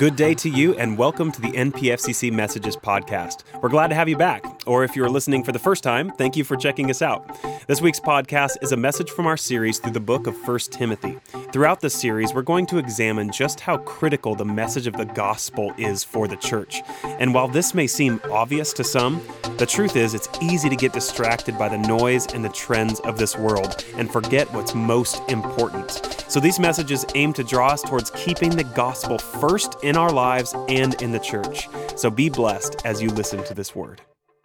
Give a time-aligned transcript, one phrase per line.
[0.00, 3.42] Good day to you, and welcome to the NPFCC Messages podcast.
[3.60, 4.59] We're glad to have you back.
[4.70, 7.26] Or if you're listening for the first time, thank you for checking us out.
[7.66, 11.18] This week's podcast is a message from our series through the book of 1 Timothy.
[11.52, 15.74] Throughout this series, we're going to examine just how critical the message of the gospel
[15.76, 16.82] is for the church.
[17.02, 19.20] And while this may seem obvious to some,
[19.58, 23.18] the truth is it's easy to get distracted by the noise and the trends of
[23.18, 25.90] this world and forget what's most important.
[26.28, 30.54] So these messages aim to draw us towards keeping the gospel first in our lives
[30.68, 31.66] and in the church.
[31.96, 34.00] So be blessed as you listen to this word.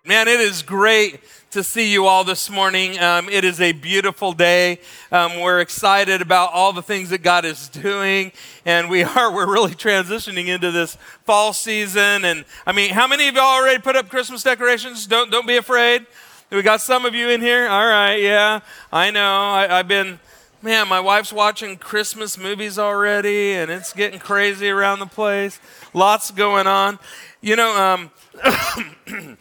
[0.07, 1.19] Man, it is great
[1.49, 2.99] to see you all this morning.
[2.99, 4.79] Um, it is a beautiful day.
[5.11, 8.31] Um, we're excited about all the things that God is doing,
[8.65, 9.33] and we are.
[9.33, 12.23] We're really transitioning into this fall season.
[12.23, 15.07] And I mean, how many of y'all already put up Christmas decorations?
[15.07, 16.05] Don't don't be afraid.
[16.51, 17.67] We got some of you in here.
[17.67, 18.59] All right, yeah,
[18.93, 19.25] I know.
[19.25, 20.19] I, I've been
[20.61, 25.59] man, my wife's watching Christmas movies already, and it's getting crazy around the place.
[25.95, 26.99] Lots going on.
[27.41, 28.11] You know,
[29.11, 29.37] um,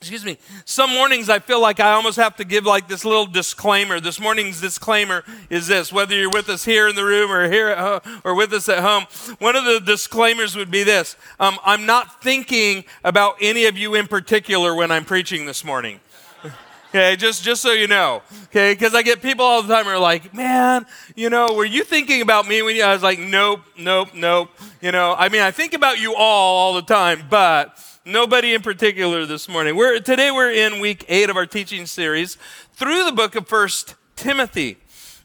[0.00, 3.26] excuse me, some mornings I feel like I almost have to give like this little
[3.26, 3.98] disclaimer.
[3.98, 7.68] This morning's disclaimer is this whether you're with us here in the room or here
[7.68, 9.06] at home, or with us at home,
[9.40, 13.94] one of the disclaimers would be this um, I'm not thinking about any of you
[13.94, 16.00] in particular when I'm preaching this morning.
[16.90, 18.22] Okay, just just so you know.
[18.44, 21.66] Okay, because I get people all the time who are like, "Man, you know, were
[21.66, 24.48] you thinking about me when you?" I was like, "Nope, nope, nope."
[24.80, 28.62] You know, I mean, I think about you all all the time, but nobody in
[28.62, 29.76] particular this morning.
[29.76, 32.36] We're today we're in week eight of our teaching series
[32.72, 34.78] through the book of First Timothy,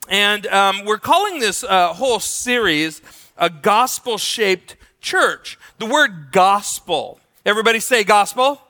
[0.09, 3.01] and um, we're calling this uh, whole series
[3.37, 5.57] a gospel-shaped church.
[5.79, 7.19] The word gospel.
[7.45, 8.61] Everybody say gospel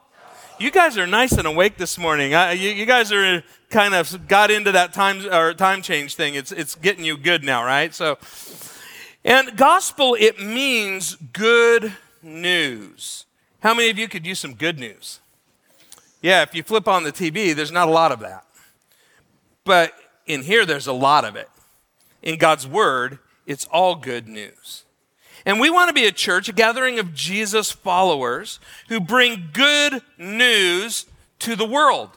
[0.59, 2.35] you guys are nice and awake this morning.
[2.35, 6.35] I, you, you, guys are kind of got into that time or time change thing.
[6.35, 7.93] It's it's getting you good now, right?
[7.93, 8.17] So,
[9.25, 13.25] and gospel it means good news.
[13.63, 15.21] How many of you could use some good news?
[16.21, 18.45] Yeah, if you flip on the TV, there's not a lot of that,
[19.63, 19.93] but
[20.25, 21.49] in here there's a lot of it.
[22.21, 24.83] In God's word, it's all good news.
[25.45, 30.01] And we want to be a church, a gathering of Jesus followers who bring good
[30.17, 31.05] news
[31.39, 32.09] to the world.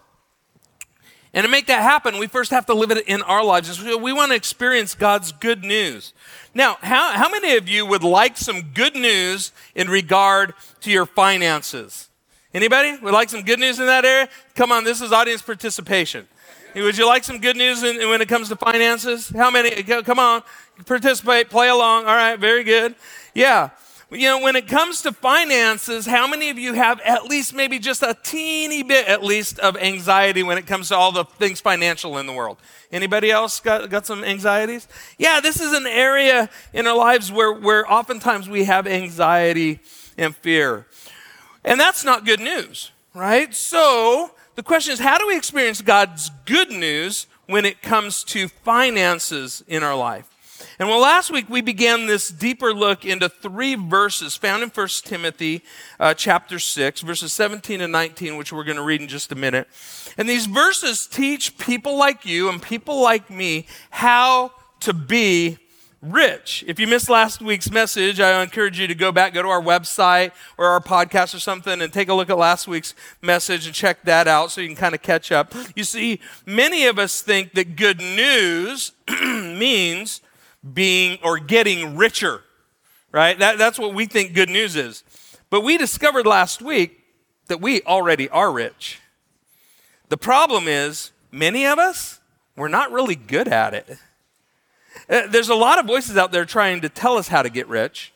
[1.36, 3.82] And to make that happen, we first have to live it in our lives.
[3.82, 6.14] We want to experience God's good news.
[6.54, 11.04] Now, how, how many of you would like some good news in regard to your
[11.04, 12.08] finances?
[12.54, 14.30] Anybody would like some good news in that area?
[14.54, 16.26] Come on, this is audience participation.
[16.74, 19.28] Would you like some good news in, when it comes to finances?
[19.28, 19.82] How many?
[19.82, 20.42] Come on,
[20.86, 22.06] participate, play along.
[22.06, 22.94] All right, very good.
[23.34, 23.70] Yeah.
[24.08, 27.80] You know, when it comes to finances, how many of you have at least maybe
[27.80, 31.60] just a teeny bit at least of anxiety when it comes to all the things
[31.60, 32.58] financial in the world?
[32.92, 34.86] Anybody else got, got some anxieties?
[35.18, 39.80] Yeah, this is an area in our lives where, where oftentimes we have anxiety
[40.16, 40.86] and fear.
[41.64, 43.52] And that's not good news, right?
[43.52, 48.46] So the question is, how do we experience God's good news when it comes to
[48.46, 50.28] finances in our life?
[50.78, 54.88] And well, last week we began this deeper look into three verses found in 1
[55.04, 55.62] Timothy
[55.98, 59.34] uh, chapter 6, verses 17 and 19, which we're going to read in just a
[59.36, 59.68] minute.
[60.18, 65.58] And these verses teach people like you and people like me how to be
[66.02, 66.64] rich.
[66.66, 69.62] If you missed last week's message, I encourage you to go back, go to our
[69.62, 73.74] website or our podcast or something and take a look at last week's message and
[73.74, 75.54] check that out so you can kind of catch up.
[75.74, 80.20] You see, many of us think that good news means
[80.74, 82.42] being or getting richer,
[83.12, 83.38] right?
[83.38, 85.04] That, that's what we think good news is.
[85.50, 87.02] But we discovered last week
[87.46, 89.00] that we already are rich.
[90.08, 92.20] The problem is, many of us,
[92.56, 93.98] we're not really good at it.
[95.08, 97.68] Uh, there's a lot of voices out there trying to tell us how to get
[97.68, 98.12] rich,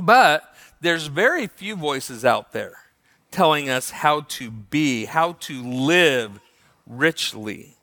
[0.00, 2.76] but there's very few voices out there
[3.30, 6.40] telling us how to be, how to live
[6.86, 7.74] richly.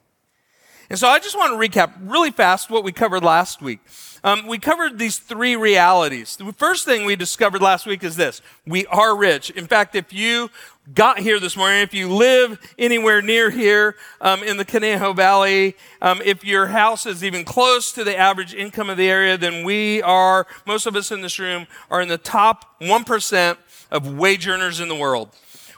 [0.88, 3.80] And so I just want to recap really fast what we covered last week.
[4.22, 6.36] Um, we covered these three realities.
[6.36, 9.50] The first thing we discovered last week is this we are rich.
[9.50, 10.50] In fact, if you
[10.94, 15.76] got here this morning, if you live anywhere near here um, in the Conejo Valley,
[16.00, 19.64] um, if your house is even close to the average income of the area, then
[19.64, 23.56] we are, most of us in this room, are in the top 1%
[23.90, 25.30] of wage earners in the world,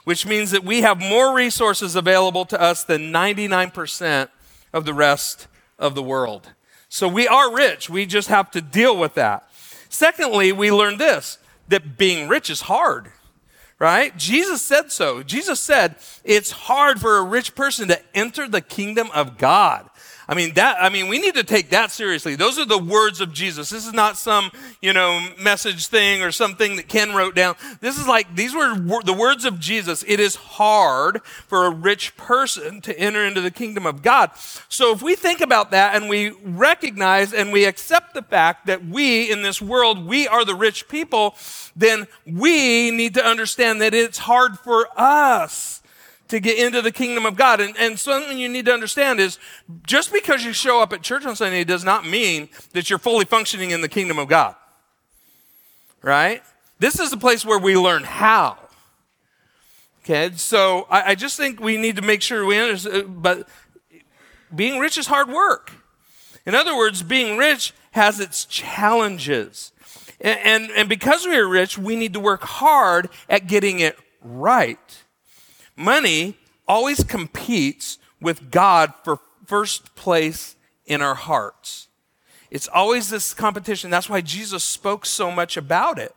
[0.03, 4.29] which means that we have more resources available to us than 99%
[4.73, 6.53] of the rest of the world.
[6.89, 7.89] So we are rich.
[7.89, 9.47] We just have to deal with that.
[9.89, 11.37] Secondly, we learn this
[11.67, 13.11] that being rich is hard,
[13.77, 14.15] right?
[14.17, 15.21] Jesus said so.
[15.23, 19.88] Jesus said it's hard for a rich person to enter the kingdom of God.
[20.29, 22.35] I mean that I mean we need to take that seriously.
[22.35, 23.71] Those are the words of Jesus.
[23.71, 27.55] This is not some, you know, message thing or something that Ken wrote down.
[27.81, 30.05] This is like these were the words of Jesus.
[30.07, 34.29] It is hard for a rich person to enter into the kingdom of God.
[34.69, 38.85] So if we think about that and we recognize and we accept the fact that
[38.85, 41.33] we in this world we are the rich people,
[41.75, 45.78] then we need to understand that it's hard for us
[46.29, 47.59] to get into the kingdom of God.
[47.59, 49.37] And, and something you need to understand is
[49.85, 53.25] just because you show up at church on Sunday does not mean that you're fully
[53.25, 54.55] functioning in the kingdom of God.
[56.01, 56.41] Right?
[56.79, 58.57] This is a place where we learn how.
[60.03, 63.47] Okay, so I, I just think we need to make sure we understand, but
[64.55, 65.71] being rich is hard work.
[66.45, 69.71] In other words, being rich has its challenges.
[70.21, 73.97] And, and, and because we are rich, we need to work hard at getting it
[74.23, 75.03] right.
[75.79, 76.35] Money
[76.67, 81.87] always competes with God for first place in our hearts.
[82.51, 83.89] It's always this competition.
[83.89, 86.13] That's why Jesus spoke so much about it.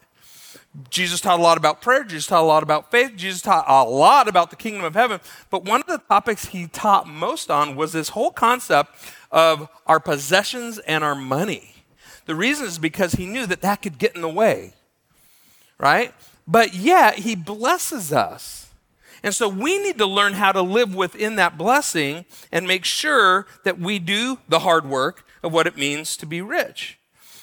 [0.90, 2.02] Jesus taught a lot about prayer.
[2.02, 3.12] Jesus taught a lot about faith.
[3.14, 5.20] Jesus taught a lot about the kingdom of heaven.
[5.48, 8.92] But one of the topics he taught most on was this whole concept
[9.30, 11.76] of our possessions and our money.
[12.26, 14.72] The reason is because he knew that that could get in the way,
[15.78, 16.12] right?
[16.48, 18.71] But yet he blesses us
[19.22, 23.46] and so we need to learn how to live within that blessing and make sure
[23.64, 26.98] that we do the hard work of what it means to be rich.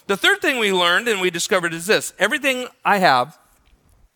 [0.08, 3.38] The third thing we learned and we discovered is this everything I have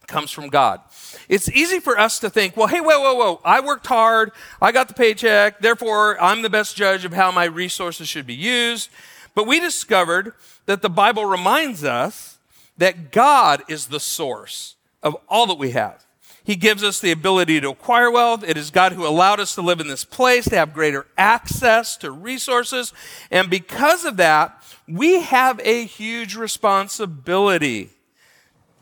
[0.08, 0.82] comes from God.
[1.30, 4.32] It's easy for us to think, well, hey, whoa, whoa, whoa, I worked hard,
[4.62, 8.36] I got the paycheck, therefore I'm the best judge of how my resources should be
[8.36, 8.90] used.
[9.36, 10.34] But we discovered
[10.66, 12.38] that the Bible reminds us
[12.78, 16.06] that God is the source of all that we have.
[16.44, 18.44] He gives us the ability to acquire wealth.
[18.44, 21.96] It is God who allowed us to live in this place, to have greater access
[21.98, 22.92] to resources.
[23.32, 27.92] And because of that, we have a huge responsibility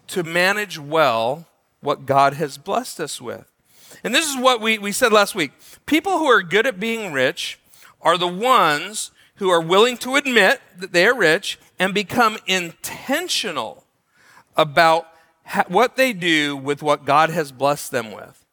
[0.07, 1.47] to manage well
[1.81, 3.51] what God has blessed us with.
[4.03, 5.51] And this is what we, we said last week.
[5.85, 7.59] People who are good at being rich
[8.01, 13.83] are the ones who are willing to admit that they are rich and become intentional
[14.55, 15.07] about
[15.51, 18.45] ha- what they do with what God has blessed them with,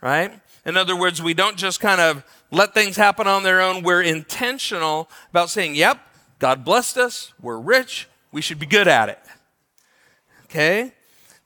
[0.00, 0.40] right?
[0.64, 3.82] In other words, we don't just kind of let things happen on their own.
[3.82, 6.00] We're intentional about saying, yep,
[6.38, 9.20] God blessed us, we're rich, we should be good at it.
[10.44, 10.92] Okay?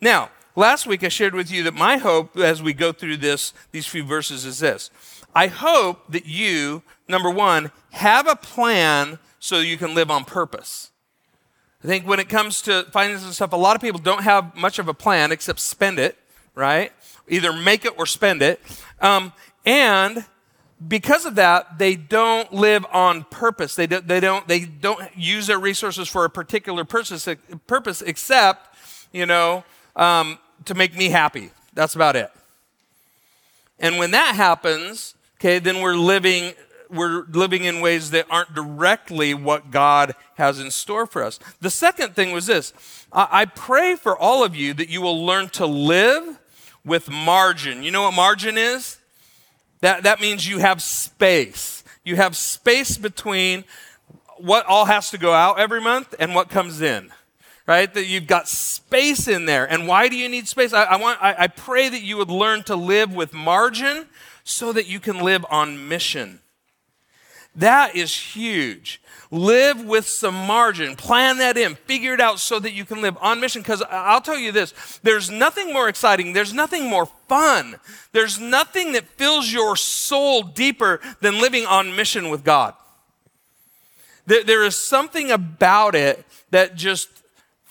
[0.00, 3.52] Now, last week I shared with you that my hope as we go through this,
[3.72, 4.90] these few verses is this.
[5.34, 10.89] I hope that you, number one, have a plan so you can live on purpose.
[11.82, 14.54] I think when it comes to finances and stuff, a lot of people don't have
[14.54, 16.18] much of a plan except spend it,
[16.54, 16.92] right?
[17.28, 18.60] Either make it or spend it.
[19.00, 19.32] Um,
[19.64, 20.24] and
[20.86, 23.74] because of that, they don't live on purpose.
[23.74, 27.26] They, do, they, don't, they don't use their resources for a particular purpose,
[27.66, 28.76] purpose except,
[29.12, 29.64] you know,
[29.96, 31.50] um, to make me happy.
[31.72, 32.30] That's about it.
[33.78, 36.52] And when that happens, okay, then we're living
[36.92, 41.38] we're living in ways that aren't directly what God has in store for us.
[41.60, 42.72] The second thing was this
[43.12, 46.38] I pray for all of you that you will learn to live
[46.84, 47.82] with margin.
[47.82, 48.98] You know what margin is?
[49.80, 51.84] That, that means you have space.
[52.04, 53.64] You have space between
[54.36, 57.10] what all has to go out every month and what comes in
[57.70, 57.94] right?
[57.94, 59.64] That you've got space in there.
[59.64, 60.72] And why do you need space?
[60.72, 64.06] I, I want, I, I, pray that you would learn to live with margin
[64.42, 66.40] so that you can live on mission.
[67.56, 69.02] That is huge.
[69.30, 70.96] Live with some margin.
[70.96, 71.74] Plan that in.
[71.74, 73.62] Figure it out so that you can live on mission.
[73.62, 77.76] Because I'll tell you this there's nothing more exciting, there's nothing more fun,
[78.12, 82.74] there's nothing that fills your soul deeper than living on mission with God.
[84.26, 87.08] there, there is something about it that just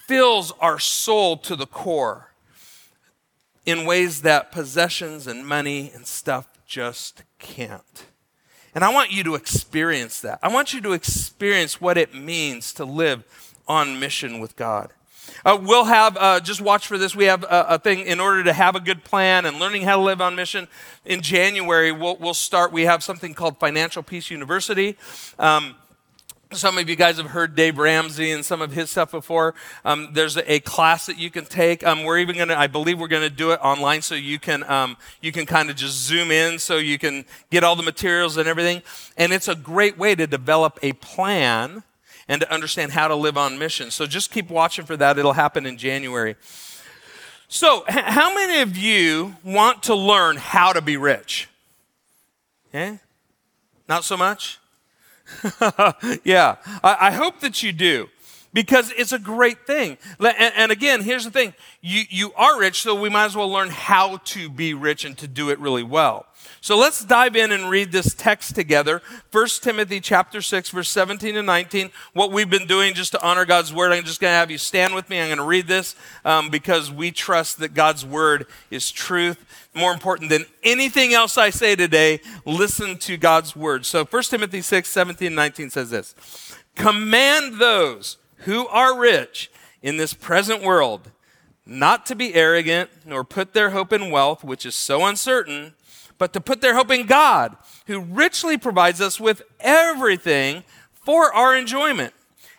[0.07, 2.31] fills our soul to the core
[3.65, 8.05] in ways that possessions and money and stuff just can't.
[8.79, 10.39] And I want you to experience that.
[10.41, 13.25] I want you to experience what it means to live
[13.67, 14.93] on mission with God.
[15.43, 17.13] Uh, we'll have, uh, just watch for this.
[17.13, 19.97] We have a, a, thing in order to have a good plan and learning how
[19.97, 20.69] to live on mission.
[21.03, 24.95] In January, we'll, we'll start, we have something called Financial Peace University.
[25.37, 25.75] Um,
[26.51, 29.53] some of you guys have heard Dave Ramsey and some of his stuff before.
[29.85, 31.85] Um, there's a, a, class that you can take.
[31.85, 34.97] Um, we're even to, I believe we're to do it online so you can, um,
[35.21, 38.47] you can kind of just zoom in so you can get all the materials and
[38.47, 38.81] everything.
[39.15, 41.83] And it's a great way to develop a plan
[42.27, 43.91] and to understand how to live on mission.
[43.91, 45.19] So just keep watching for that.
[45.19, 46.35] It'll happen in January.
[47.47, 51.47] So, h- how many of you want to learn how to be rich?
[52.69, 52.99] Okay?
[53.87, 54.59] Not so much?
[56.23, 58.09] yeah, I, I, hope that you do
[58.53, 59.97] because it's a great thing.
[60.19, 63.69] And, again, here's the thing you, you are rich, so we might as well learn
[63.69, 66.25] how to be rich and to do it really well.
[66.61, 69.01] So let's dive in and read this text together.
[69.31, 71.91] 1 Timothy chapter 6, verse 17 and 19.
[72.13, 74.57] What we've been doing just to honor God's word, I'm just going to have you
[74.57, 75.21] stand with me.
[75.21, 79.69] I'm going to read this um, because we trust that God's word is truth.
[79.73, 83.85] More important than anything else I say today, listen to God's word.
[83.85, 86.15] So 1 Timothy 6, 17 and 19 says this
[86.75, 91.11] Command those who are rich in this present world
[91.65, 95.73] not to be arrogant, nor put their hope in wealth, which is so uncertain
[96.19, 101.55] but to put their hope in God, who richly provides us with everything for our
[101.55, 102.13] enjoyment.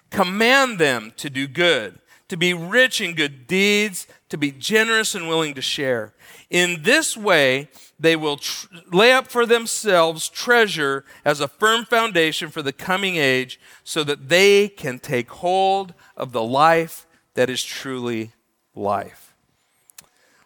[0.08, 5.28] Command them to do good, to be rich in good deeds, to be generous and
[5.28, 6.14] willing to share.
[6.48, 7.68] In this way,
[7.98, 13.16] they will tr- lay up for themselves treasure as a firm foundation for the coming
[13.16, 18.32] age, so that they can take hold of the life that is truly
[18.76, 19.34] life.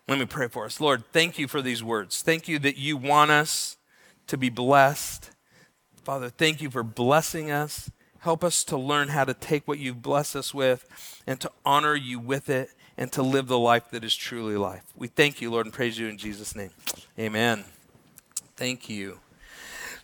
[0.09, 0.81] Let me pray for us.
[0.81, 2.23] Lord, thank you for these words.
[2.23, 3.76] Thank you that you want us
[4.29, 5.31] to be blessed.
[6.03, 7.91] Father, thank you for blessing us.
[8.25, 10.87] Help us to learn how to take what you've blessed us with
[11.26, 14.83] and to honor you with it and to live the life that is truly life.
[14.97, 16.71] We thank you, Lord, and praise you in Jesus' name.
[17.19, 17.64] Amen.
[18.57, 19.19] Thank you.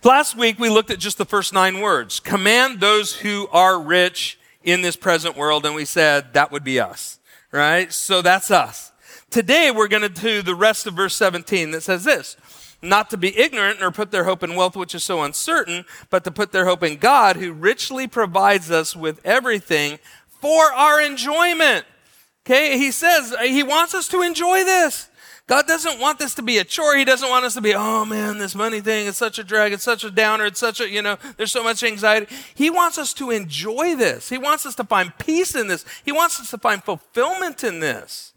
[0.05, 4.39] Last week, we looked at just the first nine words command those who are rich
[4.63, 7.19] in this present world, and we said that would be us,
[7.53, 7.91] right?
[7.91, 8.93] So that's us.
[9.31, 12.37] Today we're going to do the rest of verse 17 that says this
[12.83, 16.25] not to be ignorant nor put their hope in wealth which is so uncertain, but
[16.25, 19.99] to put their hope in God who richly provides us with everything
[20.41, 21.85] for our enjoyment.
[22.47, 25.09] Okay, he says he wants us to enjoy this.
[25.51, 26.97] God doesn't want this to be a chore.
[26.97, 29.73] He doesn't want us to be, oh man, this money thing is such a drag.
[29.73, 30.47] It's such a downer.
[30.47, 32.33] It's such a, you know, there's so much anxiety.
[32.55, 34.29] He wants us to enjoy this.
[34.29, 35.85] He wants us to find peace in this.
[36.05, 38.33] He wants us to find fulfillment in this.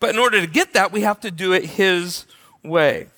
[0.00, 2.24] But in order to get that, we have to do it His
[2.64, 3.08] way.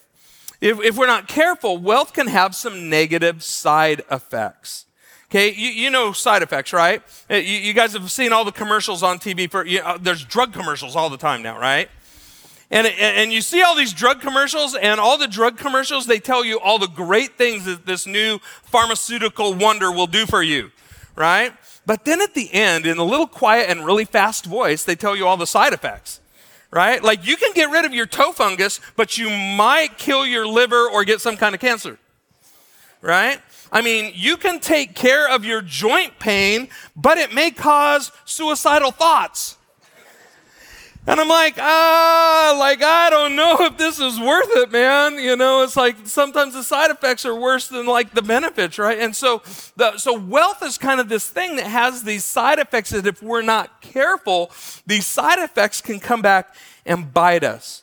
[0.64, 4.86] If, if we're not careful, wealth can have some negative side effects.
[5.26, 7.02] Okay, you, you know side effects, right?
[7.30, 10.24] Uh, you, you, guys have seen all the commercials on TV for, you know, there's
[10.24, 11.90] drug commercials all the time now, right?
[12.70, 16.42] And, and you see all these drug commercials, and all the drug commercials, they tell
[16.42, 20.70] you all the great things that this new pharmaceutical wonder will do for you,
[21.14, 21.52] right?
[21.84, 25.14] But then at the end, in a little quiet and really fast voice, they tell
[25.14, 26.20] you all the side effects
[26.74, 27.02] right?
[27.02, 30.88] Like you can get rid of your toe fungus, but you might kill your liver
[30.90, 31.98] or get some kind of cancer,
[33.00, 33.40] right?
[33.70, 38.90] I mean, you can take care of your joint pain, but it may cause suicidal
[38.90, 39.56] thoughts.
[41.06, 45.18] And I'm like, ah, like, I don't know if this is worth it, man.
[45.18, 48.98] You know, it's like sometimes the side effects are worse than like the benefits, right?
[48.98, 49.42] And so,
[49.76, 53.22] the, so wealth is kind of this thing that has these side effects that if
[53.22, 54.50] we're not careful,
[54.86, 56.54] these side effects can come back
[56.86, 57.82] and bite us.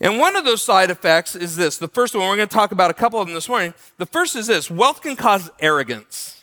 [0.00, 1.78] And one of those side effects is this.
[1.78, 3.74] The first one, we're going to talk about a couple of them this morning.
[3.98, 6.33] The first is this wealth can cause arrogance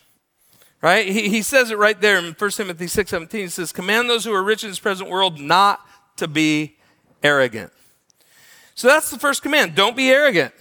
[0.81, 1.07] right?
[1.07, 3.41] He, he says it right there in 1 Timothy 6 17.
[3.41, 5.85] He says, Command those who are rich in this present world not
[6.17, 6.77] to be
[7.23, 7.71] arrogant.
[8.75, 10.53] So that's the first command don't be arrogant.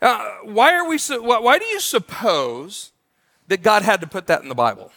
[0.00, 2.92] Uh, why, are we so, why do you suppose
[3.48, 4.92] that God had to put that in the Bible?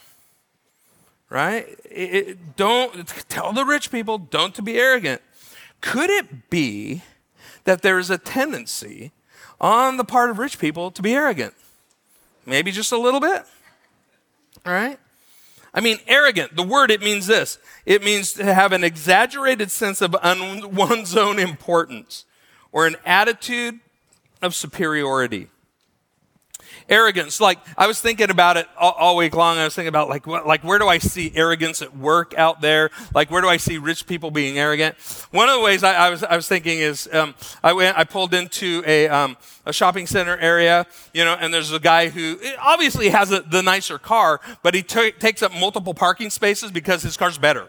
[1.28, 1.66] Right?
[1.84, 5.22] It, it, don't tell the rich people don't to be arrogant.
[5.80, 7.02] Could it be
[7.64, 9.12] that there is a tendency
[9.60, 11.54] on the part of rich people to be arrogant?
[12.44, 13.44] Maybe just a little bit.
[14.64, 14.98] Right?
[15.72, 17.58] I mean, arrogant, the word, it means this.
[17.86, 22.24] It means to have an exaggerated sense of un- one's own importance
[22.72, 23.78] or an attitude
[24.42, 25.48] of superiority
[26.90, 27.40] arrogance.
[27.40, 29.56] Like I was thinking about it all, all week long.
[29.56, 32.60] I was thinking about like what, like where do I see arrogance at work out
[32.60, 32.90] there?
[33.14, 34.96] Like where do I see rich people being arrogant?
[35.30, 38.04] One of the ways I, I was I was thinking is um, I went I
[38.04, 42.38] pulled into a um, a shopping center area, you know, and there's a guy who
[42.60, 47.02] obviously has a, the nicer car, but he t- takes up multiple parking spaces because
[47.02, 47.68] his car's better.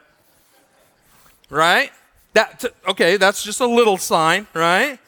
[1.49, 1.91] Right?
[2.33, 4.99] That t- okay, that's just a little sign, right?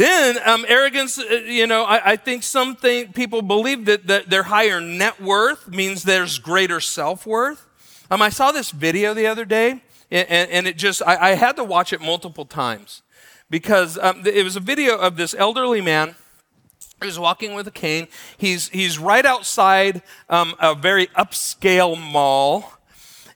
[0.00, 4.30] Then um, arrogance, uh, you know, I, I think some think, people believe that, that
[4.30, 7.66] their higher net worth means there's greater self worth.
[8.10, 11.54] Um, I saw this video the other day, and, and it just, I, I, had
[11.56, 13.02] to watch it multiple times
[13.50, 16.14] because um, it was a video of this elderly man.
[17.02, 18.08] He's walking with a cane.
[18.38, 22.72] He's, he's right outside um, a very upscale mall,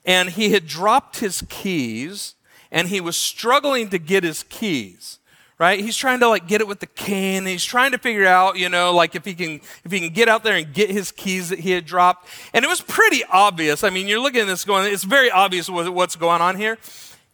[0.07, 2.37] and he had dropped his keys,
[2.71, 5.19] and he was struggling to get his keys
[5.59, 5.81] right?
[5.81, 7.47] He's trying to like get it with the cane.
[7.47, 10.29] He's trying to figure out, you know, like if he can if he can get
[10.29, 12.29] out there and get his keys that he had dropped.
[12.53, 13.85] And it was pretty obvious.
[13.85, 16.79] I mean, you're looking at this going, it's very obvious what's going on here.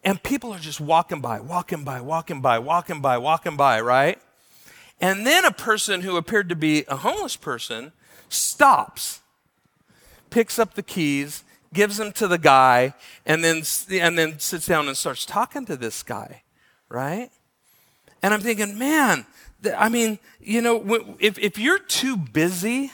[0.02, 4.18] And people are just walking by, walking by, walking by, walking by, walking by, right?
[5.00, 7.92] And then a person who appeared to be a homeless person
[8.28, 9.20] stops,
[10.30, 12.94] picks up the keys, gives them to the guy,
[13.26, 16.42] and then, and then sits down and starts talking to this guy,
[16.88, 17.30] right?
[18.22, 19.26] And I'm thinking, man,
[19.76, 22.92] I mean, you know, if, if you're too busy,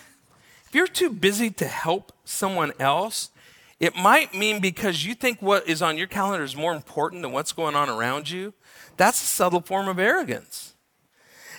[0.67, 3.31] if you're too busy to help someone else,
[3.79, 7.33] it might mean because you think what is on your calendar is more important than
[7.33, 8.55] what's going on around you.
[8.97, 10.75] That's a subtle form of arrogance.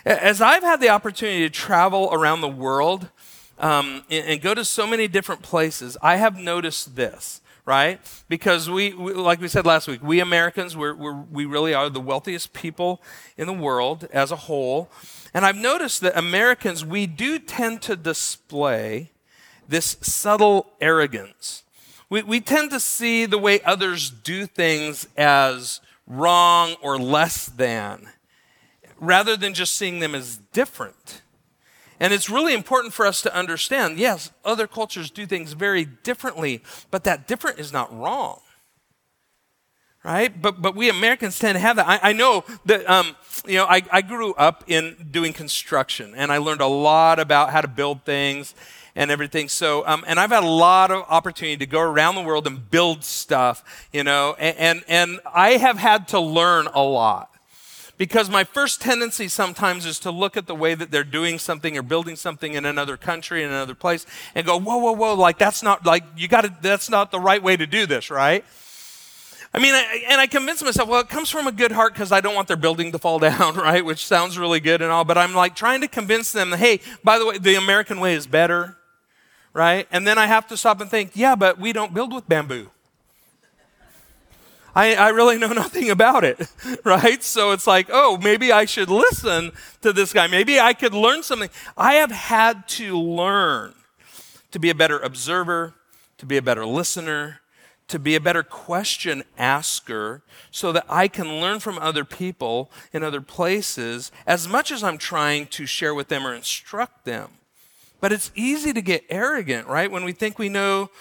[0.05, 3.09] As I've had the opportunity to travel around the world
[3.59, 7.99] um, and, and, go to so many different places, I have noticed this, right?
[8.29, 11.89] Because we, we like we said last week, we Americans, we're, we're, we really are
[11.89, 13.01] the wealthiest people
[13.35, 14.89] in the world as a whole.
[15.33, 19.11] And I've noticed that Americans, we do tend to display
[19.67, 21.63] this subtle arrogance.
[22.09, 28.07] We, we tend to see the way others do things as wrong or less than,
[28.97, 31.21] rather than just seeing them as different.
[31.99, 36.61] And it's really important for us to understand yes, other cultures do things very differently,
[36.91, 38.41] but that different is not wrong.
[40.03, 40.41] Right?
[40.41, 41.87] But, but we Americans tend to have that.
[41.87, 46.31] I, I know that, um, you know, I, I grew up in doing construction and
[46.31, 48.55] I learned a lot about how to build things
[48.95, 49.49] and everything.
[49.49, 52.69] So, um, and I've had a lot of opportunity to go around the world and
[52.69, 57.36] build stuff, you know, and, and, and I have had to learn a lot.
[57.97, 61.77] Because my first tendency sometimes is to look at the way that they're doing something
[61.77, 65.39] or building something in another country, in another place, and go, whoa, whoa, whoa, like
[65.39, 68.45] that's not, like, you gotta, that's not the right way to do this, right?
[69.53, 72.11] I mean, I, and I convince myself, well, it comes from a good heart because
[72.11, 73.83] I don't want their building to fall down, right?
[73.83, 77.17] Which sounds really good and all, but I'm like trying to convince them, hey, by
[77.17, 78.77] the way, the American way is better
[79.57, 79.87] right?
[79.91, 82.69] And then I have to stop and think, yeah, but we don't build with bamboo.
[84.77, 86.39] I, I really know nothing about it,
[86.83, 87.23] right?
[87.23, 90.27] So it's like, oh, maybe I should listen to this guy.
[90.27, 91.49] Maybe I could learn something.
[91.75, 93.73] I have had to learn
[94.51, 95.73] to be a better observer,
[96.19, 97.41] to be a better listener,
[97.87, 103.01] to be a better question asker so that I can learn from other people in
[103.01, 107.29] other places as much as I'm trying to share with them or instruct them.
[107.99, 109.89] But it's easy to get arrogant, right?
[109.89, 110.91] When we think we know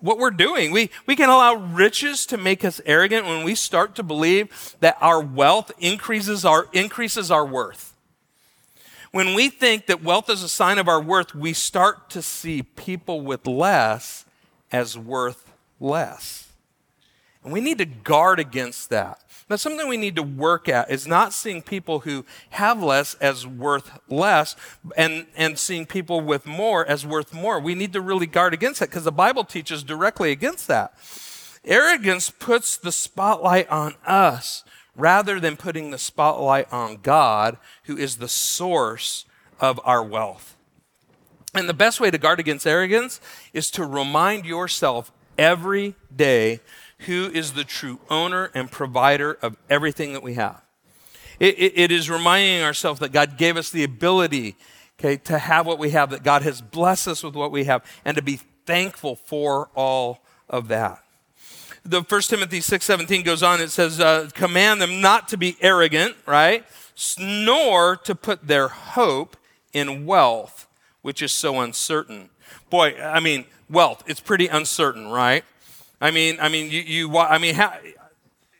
[0.00, 0.70] what we're doing.
[0.70, 4.96] We, we can allow riches to make us arrogant when we start to believe that
[5.00, 7.94] our wealth increases our, increases our worth.
[9.12, 12.62] When we think that wealth is a sign of our worth, we start to see
[12.62, 14.24] people with less
[14.70, 16.48] as worth less.
[17.42, 19.22] And we need to guard against that.
[19.50, 23.48] That's something we need to work at is not seeing people who have less as
[23.48, 24.54] worth less
[24.96, 27.58] and, and seeing people with more as worth more.
[27.58, 30.94] We need to really guard against that because the Bible teaches directly against that.
[31.64, 34.62] Arrogance puts the spotlight on us
[34.94, 39.24] rather than putting the spotlight on God, who is the source
[39.58, 40.56] of our wealth.
[41.56, 43.20] And the best way to guard against arrogance
[43.52, 46.60] is to remind yourself every day
[47.06, 50.62] who is the true owner and provider of everything that we have.
[51.38, 54.56] It, it, it is reminding ourselves that God gave us the ability,
[54.98, 57.82] okay, to have what we have, that God has blessed us with what we have,
[58.04, 61.02] and to be thankful for all of that.
[61.84, 66.16] The 1 Timothy 6:17 goes on, it says, uh, command them not to be arrogant,
[66.26, 66.64] right?
[67.18, 69.38] Nor to put their hope
[69.72, 70.66] in wealth,
[71.00, 72.28] which is so uncertain.
[72.68, 75.44] Boy, I mean, wealth, it's pretty uncertain, right?
[76.00, 77.74] I mean, I mean, you, you I mean, how,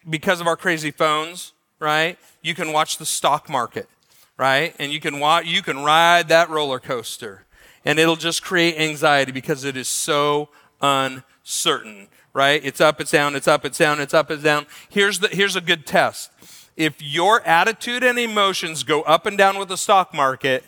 [0.09, 2.19] because of our crazy phones, right?
[2.43, 3.89] You can watch the stock market,
[4.37, 4.75] right?
[4.79, 7.45] And you can watch, you can ride that roller coaster,
[7.85, 10.51] and it'll just create anxiety because it is so
[10.83, 12.61] uncertain, right?
[12.65, 14.67] It's up, it's down, it's up, it's down, it's up, it's down.
[14.89, 16.31] Here's the here's a good test.
[16.77, 20.65] If your attitude and emotions go up and down with the stock market,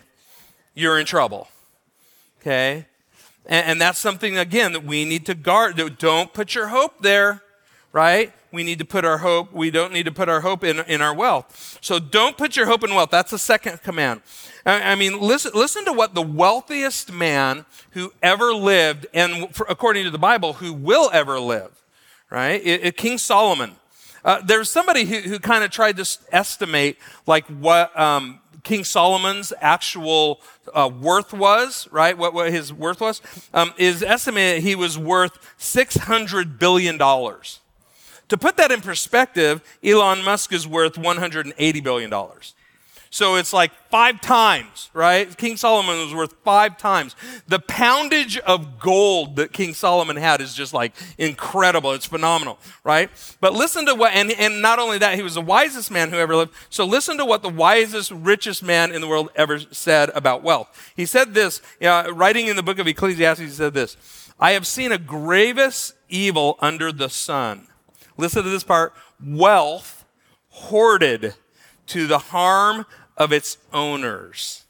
[0.75, 1.49] you're in trouble.
[2.41, 2.87] Okay?
[3.47, 5.81] And, and that's something, again, that we need to guard.
[5.99, 7.43] Don't put your hope there,
[7.93, 8.33] right?
[8.53, 11.01] We need to put our hope, we don't need to put our hope in, in
[11.01, 11.79] our wealth.
[11.81, 13.11] So don't put your hope in wealth.
[13.11, 14.21] That's the second command.
[14.67, 20.05] I, mean, listen, listen to what the wealthiest man who ever lived, and for, according
[20.05, 21.83] to the Bible, who will ever live,
[22.31, 22.61] right?
[22.63, 23.77] It, it, King Solomon.
[24.25, 29.53] Uh, there's somebody who, who kind of tried to estimate like what um, King Solomon's
[29.61, 30.41] actual
[30.73, 32.17] uh, worth was, right?
[32.17, 33.21] What, what his worth was,
[33.53, 36.99] um, is estimated he was worth $600 billion.
[36.99, 42.11] To put that in perspective, Elon Musk is worth $180 billion.
[43.13, 45.37] So it's like five times, right?
[45.37, 47.15] King Solomon was worth five times.
[47.47, 51.93] The poundage of gold that King Solomon had is just like incredible.
[51.93, 53.11] It's phenomenal, right?
[53.39, 56.17] But listen to what, and, and not only that, he was the wisest man who
[56.17, 56.55] ever lived.
[56.71, 60.93] So listen to what the wisest, richest man in the world ever said about wealth.
[60.97, 63.99] He said this, know, writing in the book of Ecclesiastes, he said this
[64.41, 67.67] I have seen a gravest evil under the sun.
[68.17, 70.07] Listen to this part wealth
[70.49, 71.35] hoarded
[71.89, 72.87] to the harm
[73.23, 74.65] of its owners.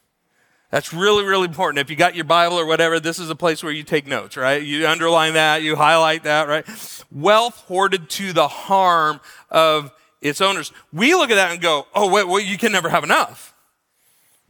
[0.69, 1.79] That's really, really important.
[1.79, 4.37] If you got your Bible or whatever, this is a place where you take notes,
[4.37, 4.61] right?
[4.61, 6.65] You underline that, you highlight that, right?
[7.11, 10.71] Wealth hoarded to the harm of its owners.
[10.91, 13.55] We look at that and go, oh, wait, well, you can never have enough.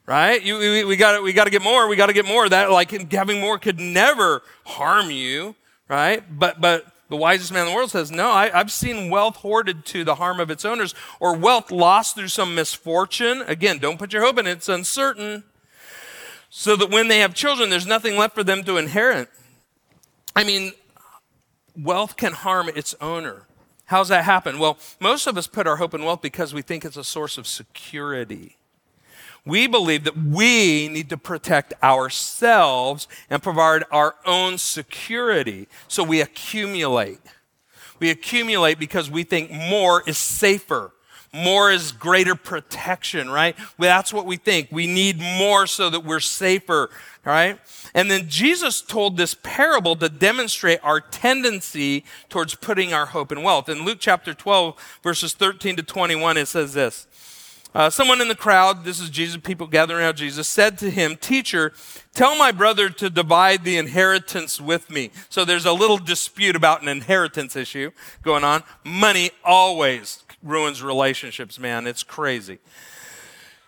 [0.06, 0.42] Right?
[0.44, 1.88] You, we, we got we to get more.
[1.88, 2.50] We got to get more.
[2.50, 5.56] That like having more could never harm you,
[5.88, 6.22] right?
[6.38, 9.86] But but the wisest man in the world says, No, I, have seen wealth hoarded
[9.86, 13.44] to the harm of its owners, or wealth lost through some misfortune.
[13.46, 15.44] Again, don't put your hope in it, it's uncertain.
[16.50, 19.30] So that when they have children, there's nothing left for them to inherit.
[20.36, 20.72] I mean,
[21.78, 23.46] wealth can harm its owner.
[23.86, 24.58] How's that happen?
[24.58, 27.38] Well, most of us put our hope in wealth because we think it's a source
[27.38, 28.58] of security.
[29.46, 35.68] We believe that we need to protect ourselves and provide our own security.
[35.88, 37.20] So we accumulate.
[38.00, 40.92] We accumulate because we think more is safer.
[41.34, 43.56] More is greater protection, right?
[43.80, 44.70] That's what we think.
[44.72, 46.92] We need more so that we're safer,
[47.26, 47.60] right?
[47.96, 53.42] And then Jesus told this parable to demonstrate our tendency towards putting our hope in
[53.42, 53.68] wealth.
[53.68, 57.08] In Luke chapter 12, verses 13 to 21, it says this.
[57.74, 61.16] Uh, someone in the crowd, this is Jesus, people gathering around Jesus, said to him,
[61.16, 61.74] Teacher,
[62.14, 65.10] tell my brother to divide the inheritance with me.
[65.30, 67.90] So there's a little dispute about an inheritance issue
[68.22, 68.64] going on.
[68.84, 71.88] Money always ruins relationships, man.
[71.88, 72.60] It's crazy.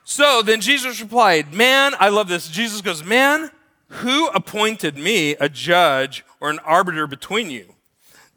[0.04, 2.48] So then Jesus replied, Man, I love this.
[2.48, 3.50] Jesus goes, Man,
[3.88, 7.74] who appointed me a judge or an arbiter between you?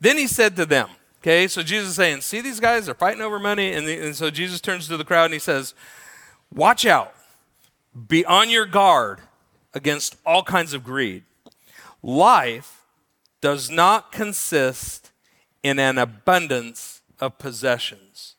[0.00, 0.88] Then he said to them,
[1.28, 3.74] Okay, so Jesus is saying, see these guys, they're fighting over money.
[3.74, 5.74] And, the, and so Jesus turns to the crowd and he says,
[6.50, 7.12] Watch out,
[8.08, 9.20] be on your guard
[9.74, 11.24] against all kinds of greed.
[12.02, 12.86] Life
[13.42, 15.10] does not consist
[15.62, 18.36] in an abundance of possessions.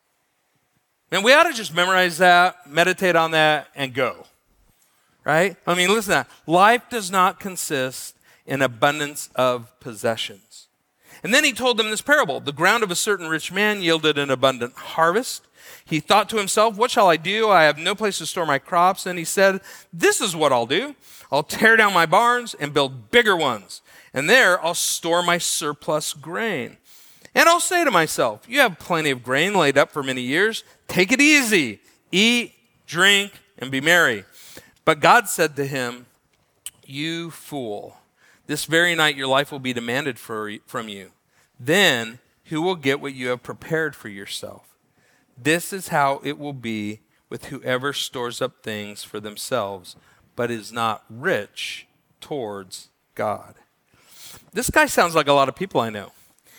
[1.12, 4.26] And we ought to just memorize that, meditate on that, and go.
[5.24, 5.58] Right?
[5.68, 6.30] I mean, listen to that.
[6.48, 10.49] Life does not consist in abundance of possessions.
[11.24, 14.18] And then he told them this parable The ground of a certain rich man yielded
[14.18, 15.46] an abundant harvest.
[15.86, 17.50] He thought to himself, What shall I do?
[17.50, 19.06] I have no place to store my crops.
[19.06, 20.96] And he said, This is what I'll do
[21.32, 23.82] I'll tear down my barns and build bigger ones.
[24.14, 26.78] And there I'll store my surplus grain.
[27.36, 30.64] And I'll say to myself, You have plenty of grain laid up for many years.
[30.88, 31.80] Take it easy.
[32.12, 32.54] Eat,
[32.88, 34.26] drink, and be merry.
[34.86, 36.08] But God said to him,
[36.86, 37.99] You fool.
[38.50, 41.12] This very night your life will be demanded for, from you.
[41.60, 44.76] Then who will get what you have prepared for yourself?
[45.38, 49.96] This is how it will be with whoever stores up things for themselves,
[50.36, 51.86] but is not rich
[52.22, 53.54] towards God.
[54.52, 56.12] This guy sounds like a lot of people I know.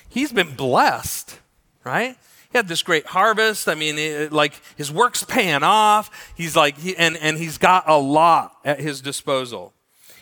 [0.08, 1.40] He's been blessed,
[1.82, 2.16] right?
[2.52, 3.68] He had this great harvest.
[3.68, 6.32] I mean, it, like his work's paying off.
[6.36, 9.72] He's like, he, and, and he's got a lot at his disposal.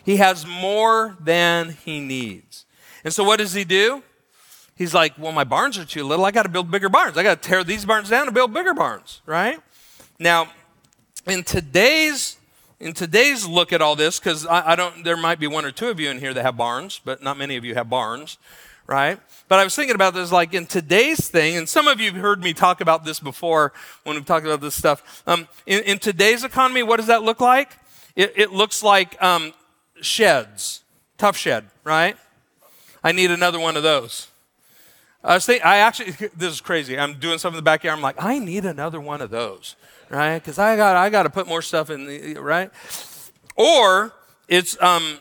[0.09, 2.65] He has more than he needs.
[3.03, 4.01] And so what does he do?
[4.75, 6.25] He's like, well, my barns are too little.
[6.25, 7.15] I got to build bigger barns.
[7.15, 9.59] I got to tear these barns down and build bigger barns, right?
[10.17, 10.47] Now,
[11.27, 12.37] in today's
[12.79, 15.69] in today's look at all this, because I, I, don't, there might be one or
[15.69, 18.39] two of you in here that have barns, but not many of you have barns,
[18.87, 19.19] right?
[19.47, 22.19] But I was thinking about this, like in today's thing, and some of you have
[22.19, 23.73] heard me talk about this before
[24.05, 25.21] when we've talked about this stuff.
[25.27, 27.77] Um, in, in, today's economy, what does that look like?
[28.15, 29.53] It, it looks like um,
[30.01, 30.83] sheds.
[31.17, 32.15] Tuff Shed, right?
[33.03, 34.27] I need another one of those.
[35.23, 36.97] I was thinking, I actually, this is crazy.
[36.97, 37.97] I'm doing something in the backyard.
[37.97, 39.75] I'm like, I need another one of those,
[40.09, 40.39] right?
[40.39, 42.71] Because I got, I got to put more stuff in the, right?
[43.55, 44.13] Or
[44.47, 45.19] it's, um,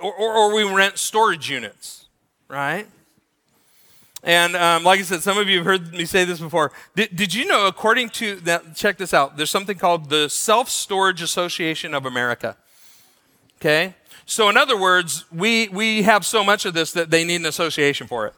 [0.00, 2.06] or, or, or we rent storage units,
[2.48, 2.86] right?
[4.22, 6.70] And um, like I said, some of you have heard me say this before.
[6.94, 10.68] Did, did you know, according to that, check this out, there's something called the Self
[10.68, 12.56] Storage Association of America.
[13.60, 13.94] Okay?
[14.32, 17.46] So, in other words, we, we have so much of this that they need an
[17.46, 18.34] association for it.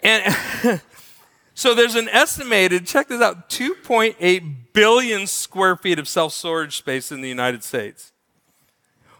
[0.00, 0.36] And
[1.54, 7.12] so there's an estimated, check this out, 2.8 billion square feet of self storage space
[7.12, 8.10] in the United States,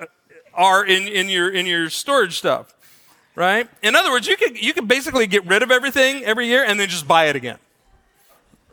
[0.55, 2.75] are in, in, your, in your storage stuff,
[3.35, 3.69] right?
[3.83, 6.79] In other words, you could, you could basically get rid of everything every year and
[6.79, 7.59] then just buy it again,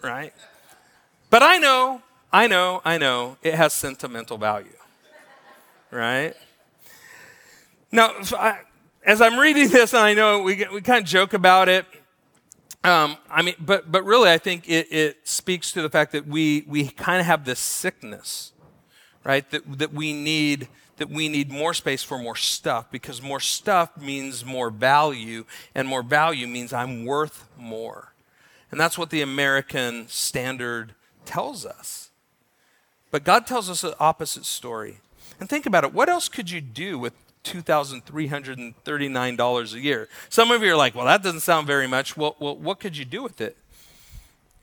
[0.01, 0.33] right?
[1.29, 4.67] But I know, I know, I know it has sentimental value,
[5.91, 6.33] right?
[7.91, 8.59] Now, I,
[9.05, 11.85] as I'm reading this, and I know we, we kind of joke about it,
[12.83, 16.25] um, I mean, but, but really, I think it, it speaks to the fact that
[16.25, 18.53] we, we kind of have this sickness,
[19.25, 19.49] right?
[19.51, 23.97] That, that we need that we need more space for more stuff because more stuff
[23.97, 28.13] means more value, and more value means I'm worth more.
[28.71, 30.93] And that's what the American standard
[31.25, 32.11] tells us.
[33.11, 34.99] But God tells us the opposite story.
[35.39, 37.13] And think about it what else could you do with
[37.45, 40.09] $2,339 a year?
[40.27, 42.17] Some of you are like, well, that doesn't sound very much.
[42.17, 43.57] Well, well what could you do with it?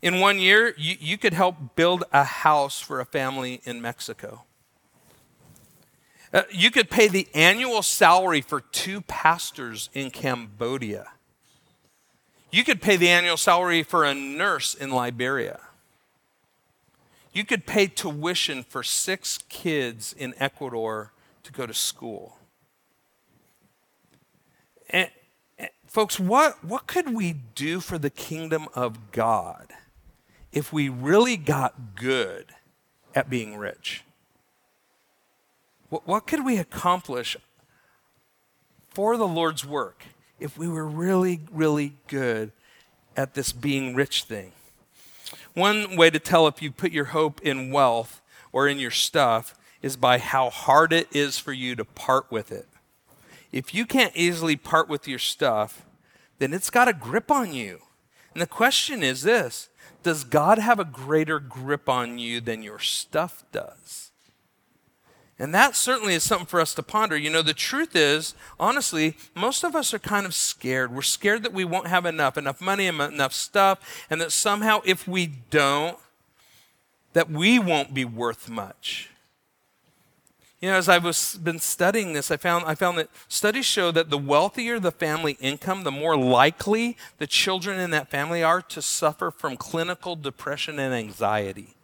[0.03, 4.43] In one year, you, you could help build a house for a family in Mexico.
[6.33, 11.09] Uh, you could pay the annual salary for two pastors in Cambodia.
[12.51, 15.61] You could pay the annual salary for a nurse in Liberia.
[17.33, 21.13] You could pay tuition for six kids in Ecuador
[21.43, 22.39] to go to school.
[24.89, 25.11] And,
[25.59, 29.73] and, folks, what, what could we do for the kingdom of God
[30.51, 32.47] if we really got good
[33.15, 34.03] at being rich?
[36.05, 37.37] What, could we accomplish
[38.89, 40.05] for the Lord's work
[40.39, 42.53] if we were really, really good
[43.17, 44.53] at this being rich thing?
[45.55, 48.21] One way to tell if you put your hope in wealth
[48.53, 52.53] or in your stuff is by how hard it is for you to part with
[52.53, 52.69] it.
[53.53, 55.87] If you can't easily part with your stuff,
[56.39, 57.81] then it's got a grip on you.
[58.35, 59.71] And the question is this
[60.03, 64.11] Does God have a greater grip on you than your stuff does?
[65.39, 67.17] And that certainly is something for us to ponder.
[67.17, 70.95] You know, the truth is, honestly, most of us are kind of scared.
[70.95, 75.07] We're scared that we won't have enough, enough money, enough stuff, and that somehow if
[75.07, 75.99] we don't,
[77.13, 79.11] that we won't be worth much.
[80.61, 81.05] You know, as I've
[81.45, 85.37] been studying this, I found, I found that studies show that the wealthier the family
[85.39, 90.79] income, the more likely the children in that family are to suffer from clinical depression
[90.79, 91.76] and anxiety.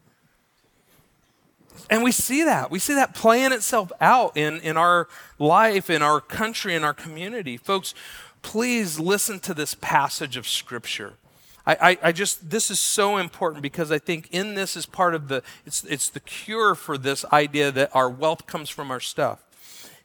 [1.91, 2.71] And we see that.
[2.71, 5.09] We see that playing itself out in, in our
[5.39, 7.57] life, in our country, in our community.
[7.57, 7.95] Folks,
[8.43, 11.15] please listen to this passage of Scripture.
[11.67, 15.15] I, I, I, just, this is so important because I think in this is part
[15.15, 19.01] of the, it's, it's the cure for this idea that our wealth comes from our
[19.01, 19.45] stuff.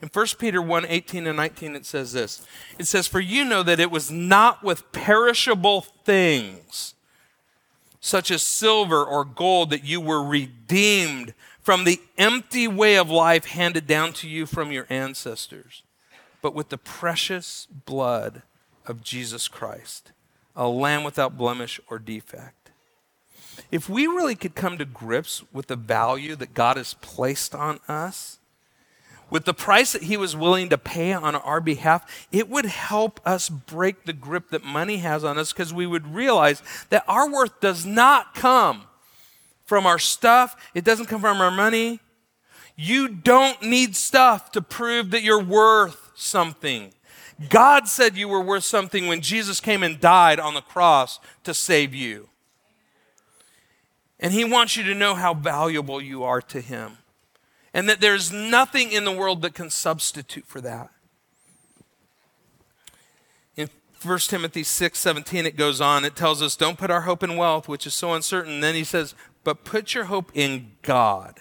[0.01, 2.45] In 1 Peter 1 18 and 19, it says this
[2.77, 6.93] It says, For you know that it was not with perishable things,
[7.99, 11.33] such as silver or gold, that you were redeemed
[11.67, 15.83] from the empty way of life handed down to you from your ancestors,
[16.41, 18.41] but with the precious blood
[18.85, 20.13] of Jesus Christ,
[20.55, 22.71] a lamb without blemish or defect.
[23.69, 27.81] If we really could come to grips with the value that God has placed on
[27.89, 28.37] us,
[29.29, 33.19] with the price that he was willing to pay on our behalf, it would help
[33.25, 37.29] us break the grip that money has on us because we would realize that our
[37.29, 38.83] worth does not come
[39.67, 41.99] from our stuff, it doesn't come from our money.
[42.75, 46.93] You don't need stuff to prove that you're worth something.
[47.49, 51.53] God said you were worth something when Jesus came and died on the cross to
[51.53, 52.29] save you.
[54.19, 56.97] And He wants you to know how valuable you are to Him.
[57.73, 60.89] And that there's nothing in the world that can substitute for that.
[63.55, 63.69] In
[64.01, 66.05] 1 Timothy 6 17, it goes on.
[66.05, 68.61] It tells us, Don't put our hope in wealth, which is so uncertain.
[68.61, 69.13] then he says,
[69.47, 71.39] But put your hope in God,